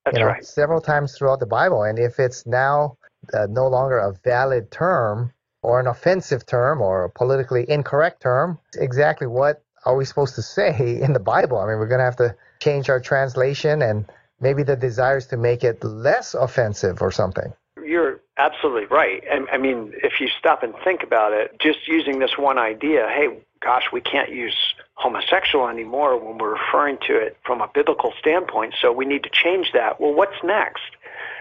That's 0.06 0.18
you 0.18 0.24
know, 0.24 0.30
right. 0.30 0.44
several 0.44 0.82
times 0.82 1.16
throughout 1.16 1.40
the 1.40 1.46
Bible. 1.46 1.84
And 1.84 2.00
if 2.00 2.20
it's 2.20 2.48
now 2.48 2.98
uh, 3.32 3.46
no 3.48 3.68
longer 3.68 4.00
a 4.00 4.12
valid 4.24 4.72
term 4.72 5.32
or 5.62 5.80
an 5.80 5.86
offensive 5.86 6.48
term 6.48 6.82
or 6.82 7.04
a 7.04 7.10
politically 7.12 7.70
incorrect 7.70 8.24
term, 8.24 8.58
exactly 8.76 9.28
what 9.28 9.62
are 9.86 9.96
we 9.96 10.04
supposed 10.04 10.34
to 10.34 10.42
say 10.42 11.00
in 11.04 11.14
the 11.14 11.20
Bible? 11.20 11.60
I 11.60 11.68
mean, 11.68 11.78
we're 11.78 11.88
going 11.88 12.00
to 12.00 12.06
have 12.06 12.16
to 12.16 12.36
change 12.60 12.90
our 12.90 13.00
translation 13.00 13.84
and 13.84 14.12
maybe 14.42 14.64
the 14.64 14.76
desires 14.76 15.28
to 15.28 15.38
make 15.38 15.64
it 15.64 15.84
less 15.84 16.34
offensive 16.34 17.04
or 17.04 17.12
something. 17.12 17.54
You're 17.86 18.20
absolutely 18.38 18.86
right. 18.86 19.24
And 19.30 19.48
I 19.52 19.60
mean, 19.60 19.94
if 20.02 20.20
you 20.20 20.28
stop 20.40 20.64
and 20.64 20.74
think 20.84 21.04
about 21.04 21.34
it, 21.34 21.56
just 21.62 21.88
using 21.88 22.18
this 22.18 22.32
one 22.36 22.58
idea, 22.58 23.08
hey, 23.10 23.44
gosh, 23.62 23.86
we 23.92 24.02
can't 24.02 24.32
use 24.32 24.56
homosexual 24.96 25.68
anymore 25.68 26.18
when 26.18 26.38
we're 26.38 26.54
referring 26.54 26.98
to 27.08 27.18
it 27.18 27.38
from 27.46 27.62
a 27.62 27.70
biblical 27.74 28.14
standpoint, 28.20 28.76
so 28.80 28.92
we 28.92 29.06
need 29.06 29.24
to 29.24 29.30
change 29.30 29.72
that. 29.74 30.00
Well, 30.00 30.14
what's 30.14 30.44
next? 30.44 30.84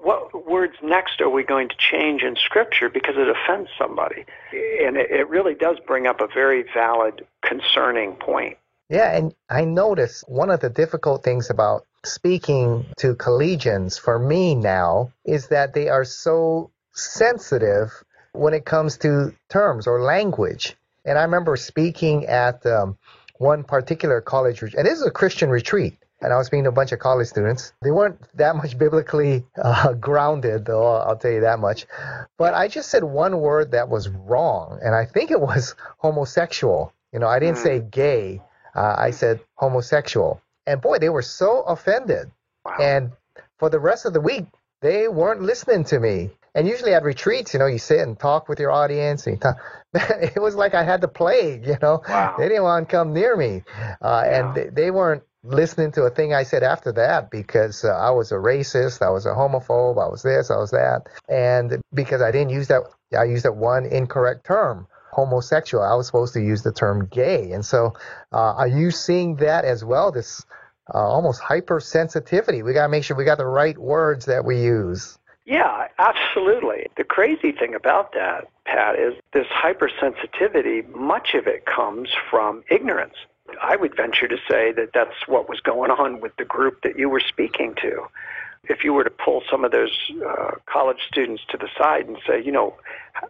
What 0.03 0.47
words 0.47 0.75
next 0.83 1.21
are 1.21 1.29
we 1.29 1.43
going 1.43 1.69
to 1.69 1.75
change 1.77 2.23
in 2.23 2.37
Scripture 2.37 2.89
because 2.89 3.17
it 3.17 3.29
offends 3.29 3.69
somebody? 3.77 4.25
And 4.53 4.97
it, 4.97 5.11
it 5.11 5.29
really 5.29 5.55
does 5.55 5.79
bring 5.87 6.07
up 6.07 6.21
a 6.21 6.29
very 6.29 6.65
valid, 6.73 7.27
concerning 7.43 8.13
point. 8.13 8.59
Yeah, 8.89 9.15
and 9.17 9.35
I 9.51 9.65
notice 9.65 10.25
one 10.29 10.51
of 10.51 10.61
the 10.61 10.71
difficult 10.71 11.23
things 11.23 11.51
about 11.51 11.85
speaking 12.05 12.87
to 12.99 13.15
collegians 13.15 14.01
for 14.01 14.19
me 14.19 14.55
now 14.55 15.13
is 15.25 15.49
that 15.49 15.75
they 15.75 15.89
are 15.89 16.05
so 16.05 16.71
sensitive 16.95 17.91
when 18.33 18.55
it 18.55 18.65
comes 18.65 18.97
to 18.99 19.35
terms 19.51 19.87
or 19.87 20.01
language. 20.01 20.77
And 21.05 21.19
I 21.19 21.23
remember 21.23 21.57
speaking 21.57 22.27
at 22.27 22.65
um, 22.67 22.99
one 23.39 23.65
particular 23.65 24.21
college, 24.21 24.63
and 24.63 24.87
this 24.87 24.99
is 24.99 25.07
a 25.07 25.11
Christian 25.11 25.51
retreat. 25.51 25.97
And 26.21 26.33
I 26.33 26.37
was 26.37 26.49
speaking 26.49 26.65
to 26.65 26.71
a 26.71 26.73
bunch 26.73 26.91
of 26.91 26.99
college 26.99 27.29
students. 27.29 27.73
They 27.81 27.93
weren't 27.93 28.21
that 28.37 28.57
much 28.57 28.77
biblically 28.77 29.47
uh, 29.63 29.93
grounded, 29.95 30.65
though, 30.65 30.97
I'll 30.97 31.17
tell 31.17 31.31
you 31.31 31.43
that 31.43 31.61
much. 31.61 31.87
But 32.37 32.55
I 32.55 32.67
just 32.67 32.91
said 32.91 33.05
one 33.05 33.41
word 33.41 33.71
that 33.71 33.89
was 33.89 34.09
wrong, 34.09 34.81
and 34.83 34.97
I 34.97 35.05
think 35.05 35.31
it 35.31 35.41
was 35.41 35.77
homosexual. 35.99 36.93
You 37.13 37.21
know, 37.21 37.29
I 37.29 37.39
didn't 37.39 37.59
say 37.59 37.79
hmm. 37.79 37.89
gay, 37.89 38.43
uh, 38.75 38.97
I 38.99 39.13
said 39.13 39.41
homosexual. 39.55 40.43
And 40.67 40.81
boy, 40.81 40.99
they 40.99 41.09
were 41.09 41.23
so 41.23 41.63
offended. 41.63 42.31
Wow. 42.65 42.77
And 42.81 43.13
for 43.59 43.71
the 43.71 43.79
rest 43.79 44.05
of 44.05 44.13
the 44.13 44.21
week, 44.21 44.45
they 44.81 45.09
weren't 45.09 45.43
listening 45.43 45.85
to 45.85 46.01
me. 46.01 46.31
And 46.55 46.67
usually 46.67 46.95
at 46.95 47.03
retreats, 47.03 47.53
you 47.53 47.61
know, 47.61 47.67
you 47.67 47.79
sit 47.79 48.01
and 48.01 48.19
talk 48.19 48.49
with 48.49 48.59
your 48.59 48.71
audience. 48.71 49.27
And 49.27 49.41
talk. 49.41 49.57
it 49.95 50.41
was 50.41 50.55
like 50.55 50.75
I 50.75 50.83
had 50.83 51.01
the 51.01 51.09
plague, 51.09 51.67
you 51.67 51.77
know. 51.81 52.03
Wow. 52.09 52.35
They 52.39 52.49
didn't 52.49 52.65
want 52.65 52.89
to 52.89 52.93
come 52.97 53.13
near 53.13 53.37
me. 53.37 53.63
Uh, 54.03 54.25
And 54.27 54.55
they, 54.55 54.69
they, 54.69 54.91
weren't 54.91 55.23
listening 55.43 55.93
to 55.93 56.03
a 56.03 56.11
thing 56.11 56.35
I 56.35 56.43
said 56.43 56.63
after 56.63 56.93
that 56.93 57.31
because 57.31 57.85
uh, 57.85 57.89
I 57.89 58.11
was 58.11 58.33
a 58.33 58.37
racist, 58.37 59.03
I 59.03 59.11
was 59.11 59.25
a 59.25 59.31
homophobe, 59.31 60.03
I 60.03 60.09
was 60.09 60.23
this, 60.23 60.51
I 60.51 60.57
was 60.57 60.71
that. 60.73 61.09
And 61.29 61.81
because 61.95 62.23
I 62.23 62.31
didn't 62.31 62.51
use 62.51 62.69
that, 62.69 62.83
I 63.19 63.25
used 63.25 63.45
that 63.45 63.57
one 63.57 63.87
incorrect 63.87 64.45
term 64.45 64.87
homosexual. 65.11 65.83
I 65.83 65.95
was 65.95 66.07
supposed 66.07 66.35
to 66.35 66.41
use 66.41 66.63
the 66.63 66.73
term 66.73 67.07
gay. 67.07 67.53
And 67.53 67.65
so, 67.65 67.95
uh, 68.33 68.55
are 68.55 68.69
you 68.69 68.91
seeing 68.91 69.37
that 69.37 69.65
as 69.65 69.85
well? 69.85 70.13
This 70.13 70.45
uh, 70.95 70.99
almost 70.99 71.43
hypersensitivity. 71.43 72.65
We 72.65 72.73
got 72.73 72.85
to 72.85 72.89
make 72.89 73.05
sure 73.05 73.17
we 73.17 73.25
got 73.25 73.39
the 73.39 73.47
right 73.47 73.77
words 73.77 74.27
that 74.27 74.45
we 74.45 74.63
use. 74.63 75.18
Yeah, 75.49 75.89
absolutely. 75.99 76.89
The 76.99 77.05
crazy 77.05 77.53
thing 77.53 77.75
about 77.75 78.13
that, 78.13 78.49
Pat, 78.67 78.99
is 78.99 79.15
this 79.33 79.47
hypersensitivity, 79.47 80.87
much 80.95 81.33
of 81.33 81.47
it 81.47 81.65
comes 81.65 82.11
from 82.31 82.63
ignorance. 82.71 83.15
I 83.63 83.77
would 83.77 83.97
venture 83.97 84.29
to 84.29 84.37
say 84.47 84.73
that 84.73 84.91
that's 84.93 85.27
what 85.27 85.49
was 85.49 85.61
going 85.61 85.91
on 85.91 86.21
with 86.21 86.37
the 86.37 86.45
group 86.45 86.83
that 86.83 86.99
you 86.99 87.09
were 87.09 87.23
speaking 87.27 87.75
to 87.81 88.07
if 88.69 88.85
you 88.85 88.93
were 88.93 89.05
to 89.05 89.11
pull 89.11 89.43
some 89.51 89.65
of 89.65 89.73
those 89.73 89.97
uh, 90.27 90.53
college 90.67 90.99
students 91.07 91.43
to 91.51 91.57
the 91.57 91.69
side 91.77 92.07
and 92.07 92.19
say, 92.27 92.43
you 92.43 92.53
know, 92.53 92.75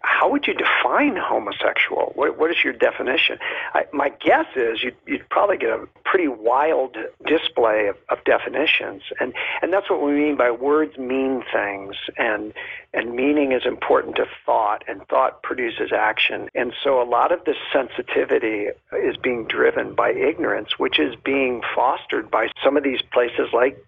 how 0.03 0.31
would 0.31 0.47
you 0.47 0.55
define 0.55 1.17
homosexual? 1.17 2.13
What, 2.15 2.39
what 2.39 2.51
is 2.51 2.63
your 2.63 2.73
definition? 2.73 3.39
I, 3.75 3.85
my 3.93 4.11
guess 4.11 4.47
is 4.55 4.83
you'd, 4.83 4.97
you'd 5.07 5.29
probably 5.31 5.57
get 5.57 5.71
a 5.71 5.87
pretty 6.05 6.29
wild 6.29 6.97
display 7.27 7.87
of, 7.87 7.97
of 8.09 8.23
definitions, 8.25 9.03
and 9.21 9.33
and 9.63 9.73
that's 9.73 9.89
what 9.89 10.03
we 10.03 10.13
mean 10.13 10.37
by 10.37 10.51
words 10.51 10.99
mean 10.99 11.43
things, 11.53 11.97
and 12.17 12.53
and 12.93 13.15
meaning 13.15 13.53
is 13.53 13.65
important 13.65 14.17
to 14.17 14.27
thought, 14.45 14.85
and 14.89 15.07
thought 15.09 15.43
produces 15.43 15.93
action, 15.93 16.49
and 16.55 16.75
so 16.83 17.01
a 17.01 17.09
lot 17.09 17.33
of 17.33 17.45
this 17.45 17.57
sensitivity 17.73 18.69
is 18.93 19.17
being 19.17 19.47
driven 19.47 19.95
by 19.95 20.11
ignorance, 20.11 20.79
which 20.79 20.99
is 20.99 21.15
being 21.25 21.63
fostered 21.75 22.31
by 22.31 22.49
some 22.63 22.77
of 22.77 22.83
these 22.83 23.01
places 23.01 23.49
like 23.53 23.83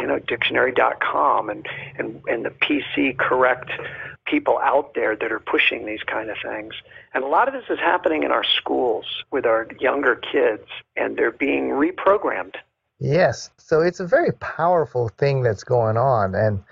you 0.00 0.06
know, 0.06 0.18
dictionary.com 0.18 1.50
and, 1.50 1.66
and, 1.98 2.22
and 2.28 2.44
the 2.44 2.50
PC 2.50 3.16
correct 3.16 3.70
people 4.26 4.58
out 4.58 4.94
there 4.94 5.16
that 5.16 5.32
are 5.32 5.40
pushing 5.40 5.84
these 5.86 6.02
kind 6.02 6.30
of 6.30 6.36
things. 6.42 6.74
And 7.14 7.24
a 7.24 7.26
lot 7.26 7.48
of 7.48 7.54
this 7.54 7.64
is 7.68 7.78
happening 7.78 8.22
in 8.22 8.30
our 8.30 8.44
schools 8.44 9.04
with 9.30 9.44
our 9.44 9.68
younger 9.80 10.16
kids, 10.16 10.66
and 10.96 11.16
they're 11.16 11.32
being 11.32 11.70
reprogrammed. 11.70 12.54
Yes. 12.98 13.50
So 13.58 13.80
it's 13.80 14.00
a 14.00 14.06
very 14.06 14.32
powerful 14.34 15.08
thing 15.08 15.42
that's 15.42 15.64
going 15.64 15.96
on. 15.96 16.34
And 16.34 16.62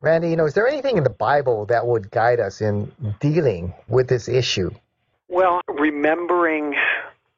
Randy, 0.00 0.30
you 0.30 0.36
know, 0.36 0.46
is 0.46 0.54
there 0.54 0.68
anything 0.68 0.96
in 0.96 1.04
the 1.04 1.10
Bible 1.10 1.66
that 1.66 1.86
would 1.86 2.10
guide 2.10 2.40
us 2.40 2.60
in 2.60 2.90
dealing 3.18 3.74
with 3.88 4.08
this 4.08 4.28
issue? 4.28 4.70
Well, 5.28 5.60
remembering 5.68 6.74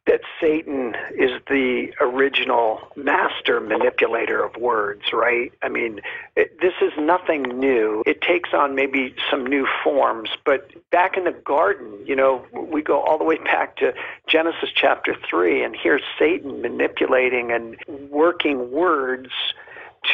that 0.07 0.21
Satan 0.41 0.97
is 1.17 1.31
the 1.49 1.93
original 2.01 2.81
master 2.97 3.61
manipulator 3.61 4.43
of 4.43 4.57
words, 4.57 5.13
right? 5.13 5.53
I 5.63 5.69
mean, 5.69 6.01
it, 6.35 6.61
this 6.61 6.75
is 6.83 6.93
nothing 6.99 7.43
new. 7.43 8.03
It 8.05 8.21
takes 8.21 8.51
on 8.53 8.75
maybe 8.75 9.15
some 9.31 9.47
new 9.47 9.67
forms, 9.85 10.31
but 10.45 10.71
back 10.91 11.17
in 11.17 11.25
the 11.25 11.33
garden, 11.33 12.05
you 12.05 12.17
know, 12.17 12.45
we 12.53 12.83
go 12.83 13.01
all 13.01 13.17
the 13.17 13.25
way 13.25 13.39
back 13.39 13.77
to 13.77 13.95
Genesis 14.27 14.71
chapter 14.75 15.17
3, 15.29 15.63
and 15.63 15.77
here's 15.81 16.03
Satan 16.19 16.61
manipulating 16.61 17.53
and 17.53 17.77
working 18.11 18.73
words 18.73 19.31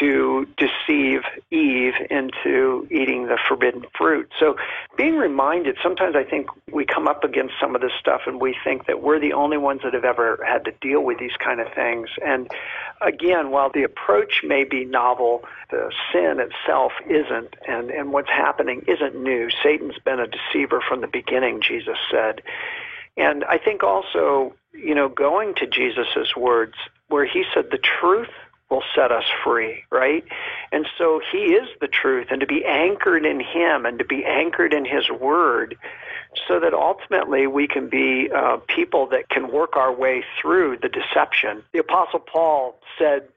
to 0.01 0.47
deceive 0.57 1.23
Eve 1.51 1.95
into 2.11 2.87
eating 2.91 3.27
the 3.27 3.39
forbidden 3.49 3.85
fruit. 3.97 4.31
So 4.39 4.57
being 4.97 5.17
reminded, 5.17 5.77
sometimes 5.83 6.15
I 6.15 6.25
think 6.25 6.49
we 6.71 6.85
come 6.85 7.09
up 7.09 7.25
against 7.25 7.55
some 7.61 7.75
of 7.75 7.81
this 7.81 7.93
stuff 7.99 8.23
and 8.27 8.41
we 8.41 8.55
think 8.63 8.87
that 8.87 9.03
we're 9.03 9.19
the 9.19 9.33
only 9.33 9.57
ones 9.57 9.81
that 9.85 9.95
have 9.95 10.05
ever 10.05 10.39
had 10.47 10.65
to 10.67 10.73
deal 10.81 11.03
with 11.03 11.19
these 11.19 11.37
kind 11.43 11.61
of 11.61 11.73
things. 11.75 12.11
And 12.25 12.49
again, 13.01 13.51
while 13.51 13.71
the 13.71 13.83
approach 13.83 14.43
may 14.45 14.65
be 14.65 14.85
novel, 14.85 15.45
the 15.71 15.91
sin 16.13 16.39
itself 16.39 16.93
isn't, 17.09 17.57
and, 17.67 17.91
and 17.91 18.13
what's 18.13 18.31
happening 18.31 18.85
isn't 18.87 19.17
new. 19.17 19.49
Satan's 19.63 19.99
been 20.05 20.21
a 20.21 20.27
deceiver 20.27 20.83
from 20.87 21.01
the 21.01 21.09
beginning, 21.09 21.61
Jesus 21.63 21.99
said. 22.11 22.43
And 23.17 23.45
I 23.45 23.59
think 23.59 23.83
also, 23.83 24.55
you 24.73 24.95
know, 24.95 25.09
going 25.09 25.55
to 25.57 25.67
Jesus' 25.67 26.37
words, 26.37 26.75
where 27.09 27.25
he 27.25 27.45
said, 27.55 27.71
the 27.71 27.79
truth 27.79 28.29
will 28.71 28.83
set 28.95 29.11
us 29.11 29.25
free, 29.45 29.85
right? 29.91 30.25
And 30.73 30.87
so 30.99 31.21
he 31.33 31.55
is 31.55 31.69
the 31.81 31.89
truth, 31.89 32.29
and 32.31 32.41
to 32.41 32.47
be 32.47 32.65
anchored 32.65 33.25
in 33.25 33.41
him 33.41 33.87
and 33.87 33.99
to 33.99 34.05
be 34.05 34.25
anchored 34.25 34.75
in 34.75 34.85
his 34.85 35.09
word 35.11 35.77
so 36.47 36.61
that 36.61 36.75
ultimately 36.75 37.47
we 37.47 37.67
can 37.67 37.89
be 37.89 38.31
uh, 38.31 38.59
people 38.69 39.07
that 39.07 39.29
can 39.31 39.51
work 39.51 39.77
our 39.77 39.93
way 39.93 40.23
through 40.41 40.79
the 40.83 40.89
deception. 40.89 41.63
The 41.73 41.81
Apostle 41.81 42.21
Paul 42.21 42.79
said 42.99 43.29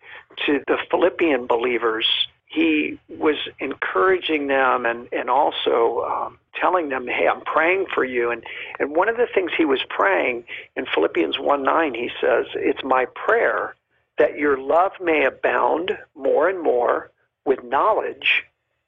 to 0.46 0.62
the 0.67 0.78
Philippian 0.89 1.48
believers, 1.48 2.08
he 2.46 3.00
was 3.08 3.38
encouraging 3.60 4.48
them 4.48 4.86
and, 4.86 5.08
and 5.13 5.30
also 5.30 6.02
um, 6.02 6.38
telling 6.60 6.89
them, 6.89 7.08
hey, 7.08 7.28
I'm 7.28 7.41
praying 7.41 7.86
for 7.94 8.04
you. 8.04 8.30
And, 8.30 8.44
and 8.78 8.94
one 8.94 9.08
of 9.08 9.15
the 9.15 9.28
things 9.34 9.52
he 9.58 9.63
was 9.63 9.80
praying 9.89 10.44
in 10.76 10.86
Philippians 10.86 11.39
1 11.39 11.63
9, 11.63 11.94
he 11.94 12.10
says, 12.20 12.48
It's 12.56 12.84
my 12.84 13.06
prayer 13.06 13.74
that 14.22 14.38
your 14.38 14.56
love 14.56 14.92
may 15.02 15.26
abound 15.26 15.98
more 16.14 16.48
and 16.48 16.62
more 16.62 17.10
with 17.44 17.64
knowledge 17.64 18.44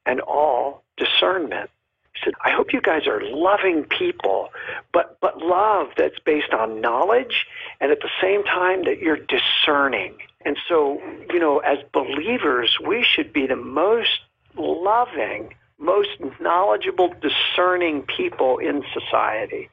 and 0.06 0.22
all 0.22 0.84
discernment. 0.96 1.72
He 2.13 2.19
said, 2.24 2.34
I 2.46 2.52
hope 2.52 2.72
you 2.72 2.80
guys 2.80 3.08
are 3.08 3.19
loving 3.19 3.84
people, 3.86 4.50
but, 4.91 5.17
but 5.22 5.39
love 5.39 5.88
that's 5.98 6.19
based 6.19 6.54
on 6.54 6.82
knowledge 6.82 7.48
and 7.82 7.91
at 7.91 8.02
the 8.02 8.12
same 8.22 8.43
time 8.43 8.84
that 8.84 9.00
you're 9.00 9.17
discerning. 9.17 10.17
And 10.46 10.56
so, 10.69 11.02
you 11.32 11.39
know, 11.39 11.58
as 11.60 11.80
believers, 11.91 12.78
we 12.86 13.04
should 13.04 13.34
be 13.34 13.48
the 13.48 13.56
most 13.56 14.19
loving, 14.56 15.56
most 15.80 16.12
knowledgeable, 16.39 17.12
discerning 17.24 18.04
people 18.04 18.60
in 18.60 18.84
society. 18.93 19.67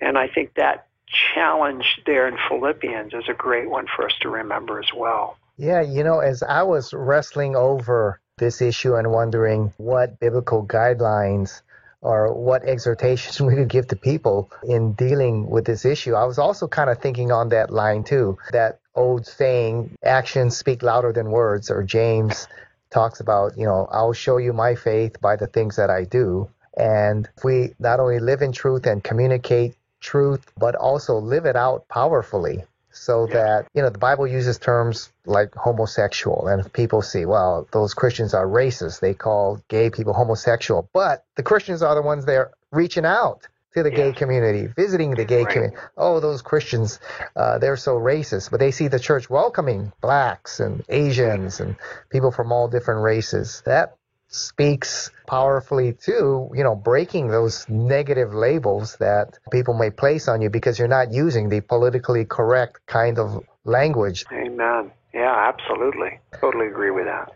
And 0.00 0.18
I 0.18 0.26
think 0.26 0.54
that 0.54 0.87
challenge 1.34 2.00
there 2.06 2.28
in 2.28 2.36
Philippians 2.48 3.14
is 3.14 3.24
a 3.28 3.34
great 3.34 3.68
one 3.68 3.86
for 3.94 4.06
us 4.06 4.14
to 4.20 4.28
remember 4.28 4.78
as 4.78 4.88
well. 4.94 5.36
Yeah, 5.56 5.80
you 5.80 6.04
know, 6.04 6.20
as 6.20 6.42
I 6.42 6.62
was 6.62 6.92
wrestling 6.92 7.56
over 7.56 8.20
this 8.38 8.62
issue 8.62 8.94
and 8.94 9.10
wondering 9.10 9.72
what 9.76 10.20
biblical 10.20 10.64
guidelines 10.64 11.62
or 12.00 12.32
what 12.32 12.62
exhortations 12.64 13.40
we 13.46 13.56
could 13.56 13.68
give 13.68 13.88
to 13.88 13.96
people 13.96 14.50
in 14.62 14.92
dealing 14.92 15.50
with 15.50 15.64
this 15.64 15.84
issue, 15.84 16.14
I 16.14 16.24
was 16.24 16.38
also 16.38 16.68
kind 16.68 16.90
of 16.90 16.98
thinking 16.98 17.32
on 17.32 17.48
that 17.48 17.70
line 17.70 18.04
too. 18.04 18.38
That 18.52 18.80
old 18.94 19.26
saying, 19.26 19.96
actions 20.02 20.56
speak 20.56 20.82
louder 20.82 21.12
than 21.12 21.30
words, 21.30 21.70
or 21.70 21.82
James 21.82 22.48
talks 22.90 23.20
about, 23.20 23.56
you 23.56 23.64
know, 23.64 23.88
I'll 23.90 24.12
show 24.12 24.38
you 24.38 24.52
my 24.52 24.74
faith 24.74 25.20
by 25.20 25.36
the 25.36 25.46
things 25.46 25.76
that 25.76 25.90
I 25.90 26.04
do. 26.04 26.48
And 26.76 27.28
if 27.36 27.44
we 27.44 27.74
not 27.78 28.00
only 28.00 28.20
live 28.20 28.42
in 28.42 28.52
truth 28.52 28.86
and 28.86 29.02
communicate 29.02 29.74
truth, 30.00 30.52
but 30.56 30.74
also 30.74 31.18
live 31.18 31.46
it 31.46 31.56
out 31.56 31.86
powerfully 31.88 32.64
so 32.98 33.26
yeah. 33.28 33.34
that 33.34 33.68
you 33.74 33.82
know 33.82 33.90
the 33.90 33.98
bible 33.98 34.26
uses 34.26 34.58
terms 34.58 35.12
like 35.26 35.54
homosexual 35.54 36.48
and 36.48 36.70
people 36.72 37.02
see 37.02 37.24
well 37.24 37.66
those 37.72 37.94
christians 37.94 38.34
are 38.34 38.46
racist 38.46 39.00
they 39.00 39.14
call 39.14 39.60
gay 39.68 39.90
people 39.90 40.12
homosexual 40.12 40.88
but 40.92 41.24
the 41.36 41.42
christians 41.42 41.82
are 41.82 41.94
the 41.94 42.02
ones 42.02 42.24
that 42.24 42.34
are 42.34 42.50
reaching 42.72 43.04
out 43.04 43.46
to 43.74 43.82
the 43.82 43.90
yeah. 43.90 43.96
gay 43.96 44.12
community 44.12 44.66
visiting 44.66 45.10
the 45.10 45.24
gay 45.24 45.44
right. 45.44 45.52
community 45.52 45.76
oh 45.96 46.18
those 46.20 46.40
christians 46.40 46.98
uh, 47.36 47.58
they're 47.58 47.76
so 47.76 47.96
racist 47.96 48.50
but 48.50 48.58
they 48.58 48.70
see 48.70 48.88
the 48.88 48.98
church 48.98 49.28
welcoming 49.28 49.92
blacks 50.00 50.58
and 50.58 50.82
asians 50.88 51.60
and 51.60 51.76
people 52.10 52.30
from 52.30 52.50
all 52.52 52.68
different 52.68 53.02
races 53.02 53.62
that 53.66 53.97
speaks 54.28 55.10
powerfully 55.26 55.94
to, 56.04 56.50
you 56.54 56.62
know, 56.62 56.74
breaking 56.74 57.28
those 57.28 57.68
negative 57.68 58.34
labels 58.34 58.96
that 58.96 59.38
people 59.50 59.74
may 59.74 59.90
place 59.90 60.28
on 60.28 60.42
you 60.42 60.50
because 60.50 60.78
you're 60.78 60.88
not 60.88 61.12
using 61.12 61.48
the 61.48 61.60
politically 61.60 62.24
correct 62.24 62.80
kind 62.86 63.18
of 63.18 63.44
language. 63.64 64.24
Amen. 64.32 64.92
Yeah, 65.14 65.34
absolutely. 65.48 66.20
Totally 66.40 66.66
agree 66.66 66.90
with 66.90 67.06
that. 67.06 67.32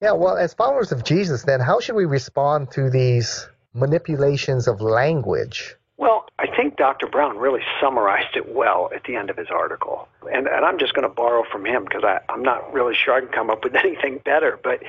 Yeah, 0.00 0.12
well, 0.12 0.36
as 0.36 0.54
followers 0.54 0.92
of 0.92 1.04
Jesus, 1.04 1.42
then, 1.42 1.60
how 1.60 1.80
should 1.80 1.96
we 1.96 2.04
respond 2.04 2.70
to 2.72 2.90
these 2.90 3.48
manipulations 3.74 4.68
of 4.68 4.80
language? 4.80 5.74
Well, 5.98 6.26
I 6.38 6.46
think 6.54 6.76
Dr. 6.76 7.06
Brown 7.06 7.38
really 7.38 7.62
summarized 7.80 8.36
it 8.36 8.54
well 8.54 8.90
at 8.94 9.04
the 9.04 9.16
end 9.16 9.30
of 9.30 9.36
his 9.38 9.48
article. 9.50 10.08
And, 10.30 10.46
and 10.46 10.64
I'm 10.64 10.78
just 10.78 10.92
going 10.92 11.08
to 11.08 11.14
borrow 11.14 11.44
from 11.50 11.64
him 11.64 11.84
because 11.84 12.02
I'm 12.28 12.42
not 12.42 12.72
really 12.72 12.94
sure 12.94 13.14
I 13.14 13.20
can 13.20 13.30
come 13.30 13.48
up 13.48 13.64
with 13.64 13.74
anything 13.84 14.20
better. 14.24 14.58
But 14.62 14.82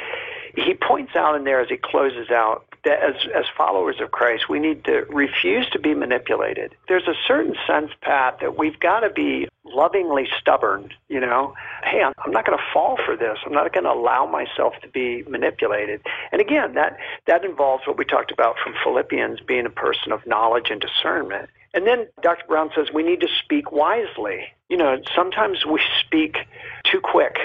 he 0.58 0.74
points 0.74 1.16
out 1.16 1.36
in 1.36 1.44
there 1.44 1.62
as 1.62 1.70
he 1.70 1.78
closes 1.78 2.30
out 2.32 2.66
that 2.84 3.00
as, 3.04 3.16
as 3.36 3.46
followers 3.56 3.98
of 4.02 4.12
Christ, 4.12 4.50
we 4.50 4.60
need 4.60 4.84
to 4.86 5.06
refuse 5.10 5.70
to 5.72 5.80
be 5.80 5.94
manipulated. 5.94 6.76
There's 6.88 7.08
a 7.08 7.14
certain 7.28 7.56
sense, 7.68 7.92
Pat, 8.02 8.40
that 8.42 8.58
we've 8.58 8.80
got 8.80 9.02
to 9.02 9.10
be 9.10 9.48
lovingly 9.66 10.28
stubborn, 10.40 10.92
you 11.10 11.20
know. 11.20 11.54
Hey, 11.84 12.02
I'm, 12.02 12.14
I'm 12.26 12.32
not 12.32 12.46
going 12.46 12.58
to 12.58 12.64
fall 12.74 12.98
for 13.06 13.16
this. 13.16 13.38
I'm 13.46 13.54
not 13.54 13.72
going 13.74 13.84
to 13.84 13.92
allow 13.92 14.26
myself 14.26 14.74
to 14.82 14.88
be 14.88 15.24
manipulated. 15.28 16.02
And 16.32 16.42
again, 16.42 16.74
that, 16.74 16.98
that 17.28 17.46
involves 17.46 17.86
what 17.86 17.98
we 17.98 18.06
talked 18.06 18.32
about 18.32 18.56
from 18.64 18.74
Philippians 18.84 19.42
being 19.42 19.66
a 19.66 19.72
person 19.72 20.12
of 20.12 20.26
knowledge 20.26 20.70
and 20.72 20.82
discernment. 20.82 21.50
And 21.74 21.86
then 21.86 22.08
Dr. 22.24 22.46
Brown 22.48 22.72
says 22.76 22.88
we 22.92 23.04
need 23.04 23.22
to 23.22 23.28
speak 23.44 23.72
wisely. 23.72 24.46
You 24.70 24.78
know, 24.78 24.98
sometimes 25.16 25.66
we 25.66 25.82
speak 26.02 26.38
too 26.84 27.02
quick 27.02 27.38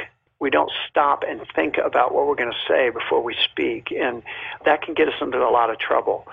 we 0.42 0.50
don't 0.50 0.72
stop 0.90 1.22
and 1.26 1.40
think 1.55 1.78
about 1.78 2.12
what 2.12 2.26
we're 2.26 2.35
going 2.35 2.50
to 2.50 2.66
say 2.68 2.90
before 2.90 3.22
we 3.22 3.37
speak. 3.44 3.92
And 3.92 4.24
that 4.64 4.83
can 4.83 4.92
get 4.92 5.07
us 5.07 5.14
into 5.20 5.38
a 5.38 5.48
lot 5.48 5.70
of 5.70 5.78
trouble. 5.78 6.26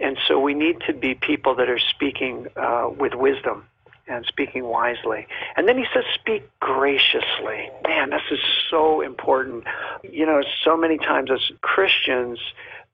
And 0.00 0.18
so 0.26 0.40
we 0.40 0.52
need 0.52 0.80
to 0.88 0.92
be 0.92 1.14
people 1.14 1.54
that 1.54 1.70
are 1.70 1.78
speaking 1.78 2.48
uh, 2.56 2.90
with 2.98 3.14
wisdom 3.14 3.64
and 4.08 4.26
speaking 4.26 4.64
wisely. 4.64 5.28
And 5.56 5.68
then 5.68 5.78
he 5.78 5.84
says, 5.94 6.02
speak 6.12 6.50
graciously. 6.58 7.70
Man, 7.86 8.10
this 8.10 8.22
is 8.32 8.40
so 8.68 9.00
important. 9.00 9.62
You 10.02 10.26
know, 10.26 10.42
so 10.64 10.76
many 10.76 10.98
times 10.98 11.30
as 11.30 11.52
Christians, 11.60 12.40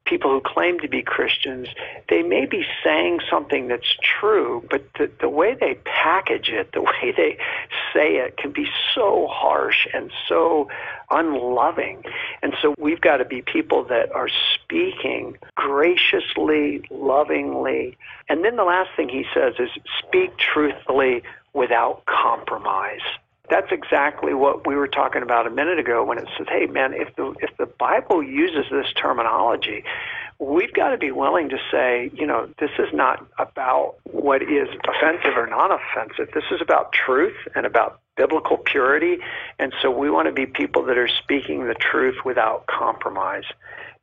people 0.09 0.31
who 0.31 0.41
claim 0.41 0.81
to 0.81 0.89
be 0.89 1.03
Christians, 1.03 1.69
they 2.09 2.23
may 2.23 2.47
be 2.47 2.65
saying 2.85 3.21
something 3.31 3.69
that's 3.69 3.97
true, 4.01 4.67
but 4.71 4.83
the, 4.99 5.11
the 5.21 5.29
way 5.29 5.55
they 5.55 5.75
package 5.85 6.49
it, 6.49 6.73
the 6.73 6.83
way 7.03 7.13
they 7.17 7.37
say 7.93 8.17
it 8.17 8.37
can 8.37 8.53
be 8.53 8.67
so 8.95 9.27
harsh 9.31 9.87
and 9.93 10.11
so 10.29 10.69
unloving. 11.11 12.03
And 12.43 12.55
so 12.61 12.75
we've 12.79 13.01
got 13.01 13.19
to 13.19 13.25
be 13.25 13.43
people 13.43 13.85
that 13.85 14.13
are 14.13 14.29
speaking 14.55 15.37
graciously, 15.55 16.83
lovingly. 16.91 17.97
And 18.29 18.45
then 18.45 18.57
the 18.57 18.65
last 18.65 18.91
thing 18.97 19.09
he 19.09 19.25
says 19.35 19.55
is 19.59 19.71
speak 19.99 20.37
truthfully 20.39 21.23
without 21.55 22.05
compromise 22.07 23.01
that's 23.51 23.73
exactly 23.73 24.35
what 24.35 24.67
we 24.67 24.77
were 24.77 24.89
talking 24.89 25.23
about 25.23 25.47
a 25.47 25.51
minute 25.51 25.79
ago 25.79 26.05
when 26.05 26.19
it 26.19 26.29
says, 26.37 26.47
"Hey, 26.49 26.67
man, 26.67 26.93
if 26.93 27.15
the 27.17 27.35
if 27.41 27.57
the 27.57 27.67
Bible 27.67 28.23
uses 28.23 28.67
this 28.71 28.93
terminology, 28.95 29.85
we've 30.39 30.73
got 30.73 30.91
to 30.91 30.99
be 30.99 31.11
willing 31.11 31.49
to 31.49 31.59
say, 31.71 32.11
you 32.15 32.27
know, 32.27 32.49
this 32.59 32.71
is 32.79 32.93
not 32.93 33.27
about 33.39 33.97
what 34.05 34.43
is 34.43 34.69
offensive 34.87 35.37
or 35.37 35.47
non-offensive. 35.47 36.33
This 36.33 36.45
is 36.51 36.61
about 36.61 36.93
truth 36.93 37.37
and 37.55 37.67
about 37.67 38.01
biblical 38.17 38.57
purity, 38.57 39.19
and 39.59 39.73
so 39.81 39.91
we 39.91 40.11
want 40.11 40.27
to 40.27 40.33
be 40.33 40.47
people 40.47 40.83
that 40.85 40.99
are 40.99 41.09
speaking 41.09 41.67
the 41.67 41.75
truth 41.75 42.25
without 42.25 42.67
compromise." 42.67 43.45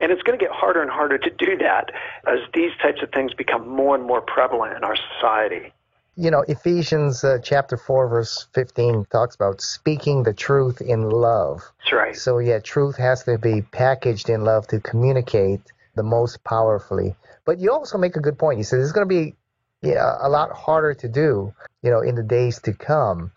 And 0.02 0.12
it's 0.12 0.22
going 0.24 0.38
to 0.38 0.44
get 0.44 0.54
harder 0.54 0.82
and 0.82 0.92
harder 0.92 1.18
to 1.18 1.30
do 1.30 1.58
that 1.60 1.90
as 2.28 2.40
these 2.54 2.72
types 2.82 3.02
of 3.02 3.12
things 3.14 3.34
become 3.34 3.66
more 3.66 3.96
and 3.96 4.04
more 4.04 4.20
prevalent 4.20 4.76
in 4.76 4.84
our 4.84 4.98
society 4.98 5.72
you 6.16 6.32
know, 6.32 6.44
Ephesians 6.48 7.24
uh, 7.24 7.40
chapter 7.44 7.78
4, 7.78 8.08
verse 8.08 8.48
15 8.54 9.06
talks 9.12 9.36
about 9.36 9.62
speaking 9.62 10.24
the 10.24 10.34
truth 10.34 10.82
in 10.82 11.10
love. 11.10 11.62
That's 11.80 11.94
right. 11.94 12.16
So, 12.16 12.40
yeah, 12.40 12.60
truth 12.60 12.98
has 12.98 13.24
to 13.24 13.38
be 13.38 13.62
packaged 13.62 14.30
in 14.30 14.44
love 14.44 14.68
to 14.68 14.80
communicate 14.80 15.62
the 15.96 16.04
most 16.04 16.44
powerfully. 16.44 17.16
But 17.46 17.60
you 17.60 17.72
also 17.72 17.98
make 17.98 18.16
a 18.16 18.22
good 18.22 18.40
point. 18.40 18.58
You 18.58 18.64
said 18.64 18.80
it's 18.80 18.92
going 18.92 19.08
to 19.08 19.14
be 19.14 19.36
yeah, 19.82 20.18
a 20.20 20.30
lot 20.30 20.52
harder 20.52 20.94
to 20.96 21.08
do, 21.08 21.54
you 21.84 21.92
know, 21.92 22.02
in 22.02 22.16
the 22.16 22.24
days 22.24 22.60
to 22.62 22.74
come, 22.74 23.32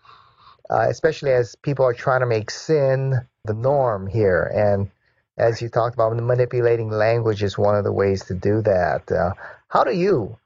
uh, 0.69 0.87
especially 0.89 1.31
as 1.31 1.55
people 1.55 1.85
are 1.85 1.93
trying 1.93 2.21
to 2.21 2.25
make 2.25 2.49
sin 2.49 3.21
the 3.45 3.53
norm 3.53 4.07
here. 4.07 4.43
And 4.43 4.89
as 5.37 5.61
you 5.61 5.69
talked 5.69 5.95
about, 5.95 6.15
manipulating 6.15 6.89
language 6.89 7.43
is 7.43 7.57
one 7.57 7.75
of 7.75 7.83
the 7.83 7.93
ways 7.93 8.25
to 8.25 8.33
do 8.33 8.61
that. 8.63 9.11
Uh, 9.11 9.33
how 9.67 9.83
do 9.83 9.95
you 9.95 10.37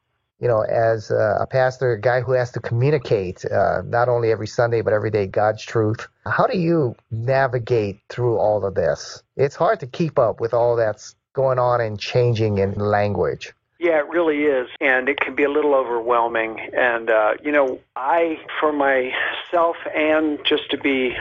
you 0.43 0.49
know, 0.49 0.59
as 0.59 1.09
a 1.09 1.47
pastor, 1.49 1.93
a 1.93 2.01
guy 2.01 2.19
who 2.19 2.33
has 2.33 2.51
to 2.51 2.59
communicate 2.59 3.45
uh, 3.45 3.81
not 3.85 4.09
only 4.09 4.29
every 4.29 4.45
Sunday 4.45 4.81
but 4.81 4.91
every 4.91 5.09
day 5.09 5.25
God's 5.25 5.63
truth. 5.63 6.05
How 6.25 6.47
do 6.47 6.57
you 6.57 6.97
navigate 7.09 8.01
through 8.09 8.37
all 8.37 8.65
of 8.65 8.75
this? 8.75 9.23
It's 9.37 9.55
hard 9.55 9.79
to 9.79 9.87
keep 9.87 10.19
up 10.19 10.41
with 10.41 10.53
all 10.53 10.75
that's 10.75 11.15
going 11.31 11.59
on 11.59 11.79
and 11.79 11.97
changing 11.97 12.57
in 12.57 12.73
language. 12.73 13.53
Yeah, 13.79 13.99
it 13.99 14.09
really 14.09 14.43
is, 14.43 14.67
and 14.81 15.07
it 15.07 15.17
can 15.21 15.33
be 15.33 15.43
a 15.43 15.49
little 15.49 15.75
overwhelming. 15.75 16.59
And 16.73 17.09
uh, 17.09 17.35
you 17.41 17.53
know, 17.53 17.79
I, 17.95 18.37
for 18.59 18.73
myself, 18.73 19.77
and 19.95 20.39
just 20.45 20.69
to 20.71 20.77
be 20.77 21.15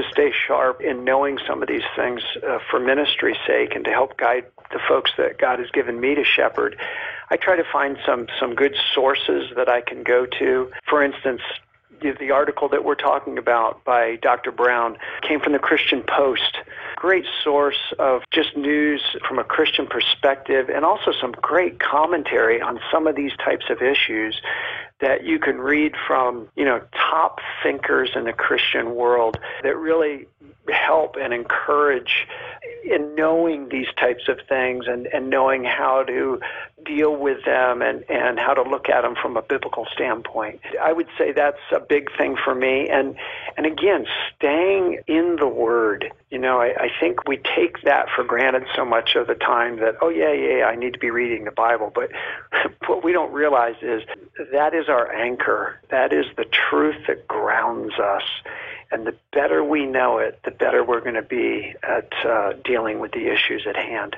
to 0.00 0.08
stay 0.10 0.32
sharp 0.46 0.80
in 0.80 1.04
knowing 1.04 1.38
some 1.46 1.62
of 1.62 1.68
these 1.68 1.82
things 1.96 2.22
uh, 2.46 2.58
for 2.70 2.78
ministry's 2.78 3.36
sake 3.46 3.74
and 3.74 3.84
to 3.84 3.90
help 3.90 4.16
guide 4.16 4.44
the 4.70 4.80
folks 4.88 5.10
that 5.18 5.38
God 5.38 5.58
has 5.58 5.70
given 5.70 6.00
me 6.00 6.14
to 6.14 6.24
shepherd. 6.24 6.78
I 7.30 7.36
try 7.36 7.56
to 7.56 7.64
find 7.64 7.98
some 8.06 8.28
some 8.38 8.54
good 8.54 8.74
sources 8.94 9.50
that 9.56 9.68
I 9.68 9.80
can 9.80 10.02
go 10.02 10.26
to. 10.38 10.70
For 10.88 11.02
instance, 11.02 11.42
the 12.00 12.30
article 12.30 12.68
that 12.68 12.84
we're 12.84 12.94
talking 12.94 13.38
about 13.38 13.84
by 13.84 14.16
Dr. 14.16 14.52
Brown 14.52 14.96
came 15.22 15.40
from 15.40 15.52
the 15.52 15.58
Christian 15.58 16.02
Post. 16.02 16.58
Great 16.96 17.24
source 17.42 17.92
of 17.98 18.22
just 18.30 18.56
news 18.56 19.02
from 19.26 19.38
a 19.38 19.44
Christian 19.44 19.86
perspective 19.86 20.68
and 20.68 20.84
also 20.84 21.12
some 21.20 21.32
great 21.32 21.80
commentary 21.80 22.60
on 22.60 22.78
some 22.92 23.06
of 23.06 23.16
these 23.16 23.32
types 23.44 23.66
of 23.68 23.82
issues 23.82 24.40
that 25.00 25.24
you 25.24 25.38
can 25.38 25.58
read 25.58 25.94
from, 26.06 26.48
you 26.56 26.64
know, 26.64 26.80
top 26.92 27.38
thinkers 27.62 28.10
in 28.14 28.24
the 28.24 28.32
Christian 28.32 28.94
world 28.94 29.38
that 29.62 29.76
really 29.76 30.26
help 30.68 31.16
and 31.16 31.32
encourage 31.32 32.26
in 32.84 33.14
knowing 33.14 33.68
these 33.68 33.86
types 33.98 34.28
of 34.28 34.38
things 34.48 34.86
and, 34.86 35.06
and 35.06 35.30
knowing 35.30 35.64
how 35.64 36.02
to 36.02 36.40
deal 36.84 37.16
with 37.16 37.44
them 37.44 37.82
and, 37.82 38.04
and 38.08 38.38
how 38.38 38.54
to 38.54 38.62
look 38.62 38.88
at 38.88 39.02
them 39.02 39.14
from 39.20 39.36
a 39.36 39.42
biblical 39.42 39.86
standpoint. 39.92 40.60
I 40.80 40.92
would 40.92 41.08
say 41.16 41.32
that's 41.32 41.58
a 41.74 41.80
big 41.80 42.08
thing 42.16 42.36
for 42.42 42.54
me. 42.54 42.88
And, 42.88 43.16
and 43.56 43.66
again, 43.66 44.06
staying 44.36 45.00
in 45.06 45.36
the 45.36 45.48
Word. 45.48 46.12
You 46.30 46.38
know, 46.38 46.60
I, 46.60 46.74
I 46.78 46.88
think 47.00 47.26
we 47.26 47.38
take 47.38 47.82
that 47.84 48.08
for 48.14 48.22
granted 48.22 48.64
so 48.76 48.84
much 48.84 49.16
of 49.16 49.26
the 49.26 49.34
time 49.34 49.80
that, 49.80 49.96
oh, 50.02 50.10
yeah, 50.10 50.32
yeah, 50.32 50.64
I 50.66 50.74
need 50.74 50.92
to 50.92 50.98
be 50.98 51.10
reading 51.10 51.44
the 51.44 51.50
Bible. 51.50 51.90
But 51.94 52.10
what 52.86 53.02
we 53.02 53.12
don't 53.12 53.32
realize 53.32 53.76
is 53.80 54.02
that 54.52 54.74
is 54.74 54.88
our 54.88 55.10
anchor. 55.10 55.80
That 55.90 56.12
is 56.12 56.26
the 56.36 56.44
truth 56.44 57.06
that 57.06 57.26
grounds 57.26 57.94
us. 57.94 58.24
And 58.90 59.06
the 59.06 59.14
better 59.32 59.64
we 59.64 59.86
know 59.86 60.18
it, 60.18 60.40
the 60.44 60.50
better 60.50 60.84
we're 60.84 61.00
going 61.00 61.14
to 61.14 61.22
be 61.22 61.74
at 61.82 62.12
uh, 62.24 62.52
dealing 62.64 63.00
with 63.00 63.12
the 63.12 63.32
issues 63.32 63.66
at 63.66 63.76
hand. 63.76 64.16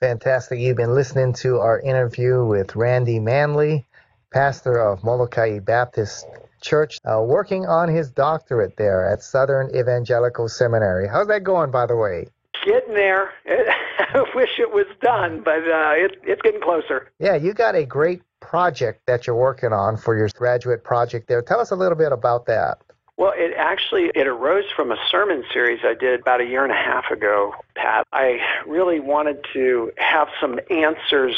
Fantastic. 0.00 0.58
You've 0.58 0.76
been 0.76 0.94
listening 0.94 1.32
to 1.34 1.58
our 1.58 1.78
interview 1.78 2.44
with 2.44 2.74
Randy 2.74 3.20
Manley, 3.20 3.86
pastor 4.32 4.78
of 4.78 5.04
Molokai 5.04 5.58
Baptist 5.60 6.26
Church, 6.60 6.98
uh, 7.04 7.20
working 7.22 7.66
on 7.66 7.88
his 7.88 8.10
doctorate 8.10 8.76
there 8.76 9.06
at 9.08 9.22
Southern 9.22 9.74
Evangelical 9.76 10.48
Seminary. 10.48 11.08
How's 11.08 11.26
that 11.28 11.44
going, 11.44 11.70
by 11.70 11.86
the 11.86 11.96
way? 11.96 12.26
Getting 12.64 12.94
there. 12.94 13.30
I 13.46 14.24
wish 14.34 14.50
it 14.58 14.72
was 14.72 14.86
done, 15.00 15.42
but 15.44 15.58
uh, 15.58 15.92
it, 15.96 16.18
it's 16.22 16.42
getting 16.42 16.60
closer. 16.60 17.10
Yeah, 17.18 17.34
you 17.34 17.52
got 17.52 17.74
a 17.74 17.84
great 17.84 18.22
project 18.40 19.02
that 19.06 19.26
you're 19.26 19.36
working 19.36 19.72
on 19.72 19.96
for 19.96 20.16
your 20.16 20.28
graduate 20.34 20.84
project 20.84 21.28
there. 21.28 21.42
Tell 21.42 21.60
us 21.60 21.70
a 21.70 21.76
little 21.76 21.98
bit 21.98 22.12
about 22.12 22.46
that. 22.46 22.78
Well, 23.16 23.32
it 23.36 23.54
actually 23.56 24.10
it 24.14 24.26
arose 24.26 24.64
from 24.74 24.90
a 24.90 24.96
sermon 25.10 25.44
series 25.52 25.80
I 25.84 25.94
did 25.94 26.20
about 26.20 26.40
a 26.40 26.44
year 26.44 26.64
and 26.64 26.72
a 26.72 26.76
half 26.76 27.10
ago, 27.10 27.52
Pat. 27.76 28.06
I 28.12 28.38
really 28.66 29.00
wanted 29.00 29.44
to 29.52 29.92
have 29.98 30.28
some 30.40 30.58
answers 30.70 31.36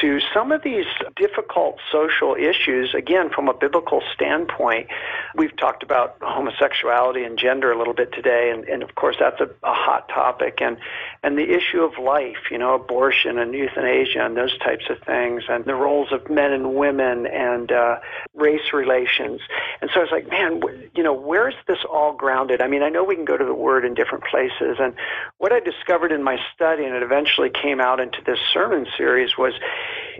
to 0.00 0.20
some 0.32 0.52
of 0.52 0.62
these 0.62 0.86
difficult 1.16 1.78
social 1.92 2.34
issues, 2.34 2.94
again, 2.94 3.30
from 3.30 3.48
a 3.48 3.54
biblical 3.54 4.02
standpoint. 4.14 4.88
We've 5.34 5.56
talked 5.56 5.82
about 5.82 6.16
homosexuality 6.20 7.24
and 7.24 7.38
gender 7.38 7.72
a 7.72 7.78
little 7.78 7.94
bit 7.94 8.12
today, 8.12 8.50
and, 8.50 8.64
and 8.64 8.82
of 8.82 8.94
course 8.94 9.16
that's 9.20 9.40
a, 9.40 9.48
a 9.62 9.74
hot 9.74 10.08
topic, 10.08 10.58
and, 10.60 10.76
and 11.22 11.38
the 11.38 11.54
issue 11.54 11.82
of 11.82 11.98
life, 11.98 12.50
you 12.50 12.58
know, 12.58 12.74
abortion 12.74 13.38
and 13.38 13.54
euthanasia 13.54 14.24
and 14.24 14.36
those 14.36 14.56
types 14.58 14.84
of 14.90 14.98
things, 15.06 15.44
and 15.48 15.64
the 15.64 15.74
roles 15.74 16.12
of 16.12 16.28
men 16.30 16.52
and 16.52 16.74
women 16.74 17.26
and 17.26 17.70
uh, 17.72 17.98
race 18.34 18.72
relations. 18.72 19.40
And 19.80 19.90
so 19.92 20.00
I 20.00 20.02
was 20.02 20.12
like, 20.12 20.28
man, 20.28 20.60
you 20.94 21.02
know, 21.02 21.12
where's 21.12 21.54
this 21.66 21.78
all 21.90 22.14
grounded? 22.14 22.60
I 22.60 22.68
mean, 22.68 22.82
I 22.82 22.88
know 22.88 23.04
we 23.04 23.16
can 23.16 23.24
go 23.24 23.36
to 23.36 23.44
the 23.44 23.54
Word 23.54 23.84
in 23.84 23.94
different 23.94 24.24
places, 24.24 24.78
and 24.80 24.94
what 25.38 25.52
I 25.52 25.60
discovered 25.60 26.12
in 26.12 26.22
my 26.22 26.38
study, 26.54 26.84
and 26.84 26.94
it 26.94 27.02
eventually 27.02 27.50
came 27.50 27.80
out 27.80 28.00
into 28.00 28.18
this 28.24 28.38
sermon 28.52 28.86
series, 28.96 29.36
was 29.36 29.54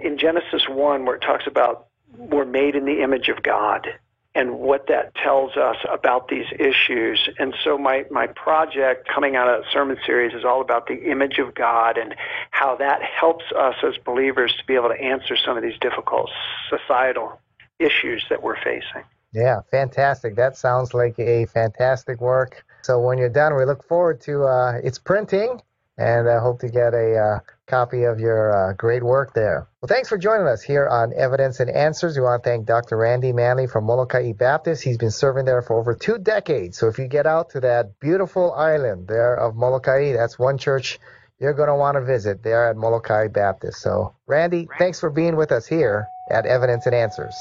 in 0.02 0.18
Genesis 0.18 0.68
1, 0.68 1.04
where 1.04 1.16
it 1.16 1.22
talks 1.22 1.46
about 1.46 1.86
we're 2.16 2.44
made 2.44 2.74
in 2.76 2.84
the 2.84 3.02
image 3.02 3.28
of 3.28 3.42
God. 3.42 3.88
and 4.36 4.58
what 4.58 4.88
that 4.88 5.14
tells 5.14 5.56
us 5.56 5.76
about 5.88 6.26
these 6.28 6.46
issues. 6.58 7.28
And 7.38 7.54
so 7.62 7.78
my, 7.78 8.04
my 8.10 8.26
project 8.26 9.08
coming 9.08 9.36
out 9.36 9.48
of 9.48 9.62
that 9.62 9.70
sermon 9.72 9.96
series 10.04 10.34
is 10.34 10.44
all 10.44 10.60
about 10.60 10.88
the 10.88 11.08
image 11.08 11.38
of 11.38 11.54
God 11.54 11.96
and 11.96 12.16
how 12.50 12.74
that 12.76 13.00
helps 13.02 13.44
us 13.56 13.76
as 13.84 13.96
believers 14.04 14.52
to 14.58 14.66
be 14.66 14.74
able 14.74 14.88
to 14.88 15.00
answer 15.00 15.36
some 15.36 15.56
of 15.56 15.62
these 15.62 15.78
difficult 15.80 16.30
societal 16.68 17.40
issues 17.78 18.24
that 18.28 18.42
we're 18.42 18.56
facing. 18.56 19.04
Yeah, 19.32 19.60
fantastic. 19.70 20.34
That 20.36 20.56
sounds 20.56 20.94
like 20.94 21.18
a 21.18 21.46
fantastic 21.46 22.20
work. 22.20 22.64
So 22.82 23.00
when 23.00 23.18
you're 23.18 23.28
done, 23.28 23.56
we 23.56 23.64
look 23.64 23.86
forward 23.86 24.20
to 24.22 24.44
uh, 24.44 24.80
its 24.82 24.98
printing 24.98 25.60
and 25.96 26.28
I 26.28 26.40
hope 26.40 26.58
to 26.60 26.68
get 26.68 26.92
a 26.92 27.16
uh, 27.16 27.38
copy 27.66 28.04
of 28.04 28.20
your 28.20 28.52
uh, 28.52 28.72
great 28.74 29.02
work 29.02 29.34
there. 29.34 29.68
Well, 29.80 29.88
thanks 29.88 30.08
for 30.08 30.18
joining 30.18 30.46
us 30.46 30.62
here 30.62 30.86
on 30.88 31.12
Evidence 31.14 31.60
and 31.60 31.70
Answers. 31.70 32.16
We 32.16 32.22
want 32.22 32.42
to 32.42 32.48
thank 32.48 32.66
Dr. 32.66 32.96
Randy 32.96 33.32
Manley 33.32 33.66
from 33.66 33.84
Molokai 33.84 34.32
Baptist. 34.32 34.82
He's 34.82 34.98
been 34.98 35.10
serving 35.10 35.44
there 35.44 35.62
for 35.62 35.78
over 35.78 35.94
two 35.94 36.18
decades. 36.18 36.78
So 36.78 36.88
if 36.88 36.98
you 36.98 37.08
get 37.08 37.26
out 37.26 37.50
to 37.50 37.60
that 37.60 37.98
beautiful 38.00 38.52
island 38.52 39.08
there 39.08 39.34
of 39.34 39.56
Molokai, 39.56 40.12
that's 40.12 40.38
one 40.38 40.58
church 40.58 40.98
you're 41.40 41.54
going 41.54 41.68
to 41.68 41.74
want 41.74 41.96
to 41.96 42.04
visit 42.04 42.42
there 42.42 42.68
at 42.68 42.76
Molokai 42.76 43.28
Baptist. 43.28 43.80
So, 43.80 44.14
Randy, 44.26 44.68
thanks 44.78 45.00
for 45.00 45.10
being 45.10 45.36
with 45.36 45.52
us 45.52 45.66
here 45.66 46.06
at 46.30 46.46
Evidence 46.46 46.86
and 46.86 46.94
Answers. 46.94 47.34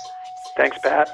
Thanks, 0.57 0.77
Pat. 0.79 1.09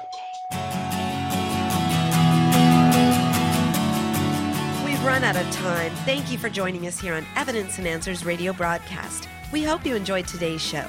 We've 5.00 5.06
run 5.06 5.24
out 5.24 5.36
of 5.36 5.50
time. 5.50 5.92
Thank 6.04 6.30
you 6.30 6.36
for 6.36 6.50
joining 6.50 6.86
us 6.86 7.00
here 7.00 7.14
on 7.14 7.24
Evidence 7.34 7.78
and 7.78 7.86
Answers 7.86 8.22
radio 8.22 8.52
broadcast. 8.52 9.30
We 9.50 9.64
hope 9.64 9.86
you 9.86 9.96
enjoyed 9.96 10.28
today's 10.28 10.60
show. 10.60 10.86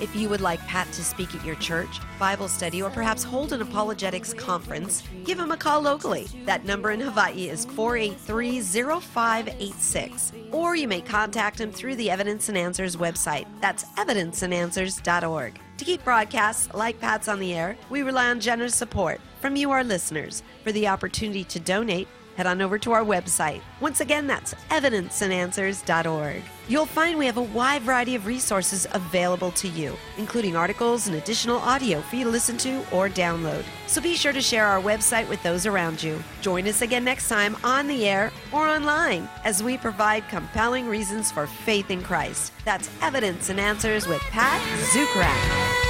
If 0.00 0.16
you 0.16 0.30
would 0.30 0.40
like 0.40 0.58
Pat 0.60 0.90
to 0.92 1.04
speak 1.04 1.34
at 1.34 1.44
your 1.44 1.56
church, 1.56 2.00
Bible 2.18 2.48
study, 2.48 2.80
or 2.80 2.88
perhaps 2.88 3.22
hold 3.22 3.52
an 3.52 3.60
apologetics 3.60 4.32
conference, 4.32 5.02
give 5.24 5.38
him 5.38 5.50
a 5.50 5.56
call 5.58 5.82
locally. 5.82 6.28
That 6.46 6.64
number 6.64 6.92
in 6.92 7.00
Hawaii 7.00 7.50
is 7.50 7.66
483 7.66 8.62
0586. 8.62 10.32
Or 10.50 10.74
you 10.74 10.88
may 10.88 11.02
contact 11.02 11.60
him 11.60 11.72
through 11.72 11.96
the 11.96 12.10
Evidence 12.10 12.48
and 12.48 12.56
Answers 12.56 12.96
website. 12.96 13.46
That's 13.60 13.84
evidenceandanswers.org. 13.98 15.60
To 15.76 15.84
keep 15.84 16.02
broadcasts 16.04 16.72
like 16.72 16.98
Pat's 17.00 17.28
on 17.28 17.38
the 17.38 17.52
air, 17.52 17.76
we 17.90 18.00
rely 18.00 18.30
on 18.30 18.40
generous 18.40 18.74
support 18.74 19.20
from 19.42 19.56
you, 19.56 19.70
our 19.72 19.84
listeners. 19.84 20.42
For 20.64 20.72
the 20.72 20.88
opportunity 20.88 21.44
to 21.44 21.60
donate, 21.60 22.08
head 22.36 22.46
on 22.46 22.60
over 22.60 22.78
to 22.78 22.92
our 22.92 23.04
website. 23.04 23.60
Once 23.80 24.00
again, 24.00 24.26
that's 24.26 24.54
evidenceandanswers.org. 24.70 26.42
You'll 26.68 26.86
find 26.86 27.18
we 27.18 27.26
have 27.26 27.36
a 27.36 27.42
wide 27.42 27.82
variety 27.82 28.14
of 28.14 28.26
resources 28.26 28.86
available 28.92 29.50
to 29.52 29.68
you, 29.68 29.96
including 30.16 30.56
articles 30.56 31.08
and 31.08 31.16
additional 31.16 31.58
audio 31.58 32.00
for 32.00 32.16
you 32.16 32.24
to 32.24 32.30
listen 32.30 32.56
to 32.58 32.78
or 32.92 33.08
download. 33.08 33.64
So 33.86 34.00
be 34.00 34.14
sure 34.14 34.32
to 34.32 34.40
share 34.40 34.66
our 34.66 34.80
website 34.80 35.28
with 35.28 35.42
those 35.42 35.66
around 35.66 36.02
you. 36.02 36.22
Join 36.40 36.66
us 36.68 36.80
again 36.82 37.04
next 37.04 37.28
time 37.28 37.56
on 37.64 37.88
the 37.88 38.06
air 38.06 38.32
or 38.52 38.66
online 38.66 39.28
as 39.44 39.62
we 39.62 39.76
provide 39.76 40.28
compelling 40.28 40.86
reasons 40.86 41.30
for 41.32 41.46
faith 41.46 41.90
in 41.90 42.02
Christ. 42.02 42.52
That's 42.64 42.88
Evidence 43.02 43.48
and 43.50 43.60
Answers 43.60 44.06
with 44.06 44.20
Pat 44.20 44.60
Zukeran. 44.92 45.82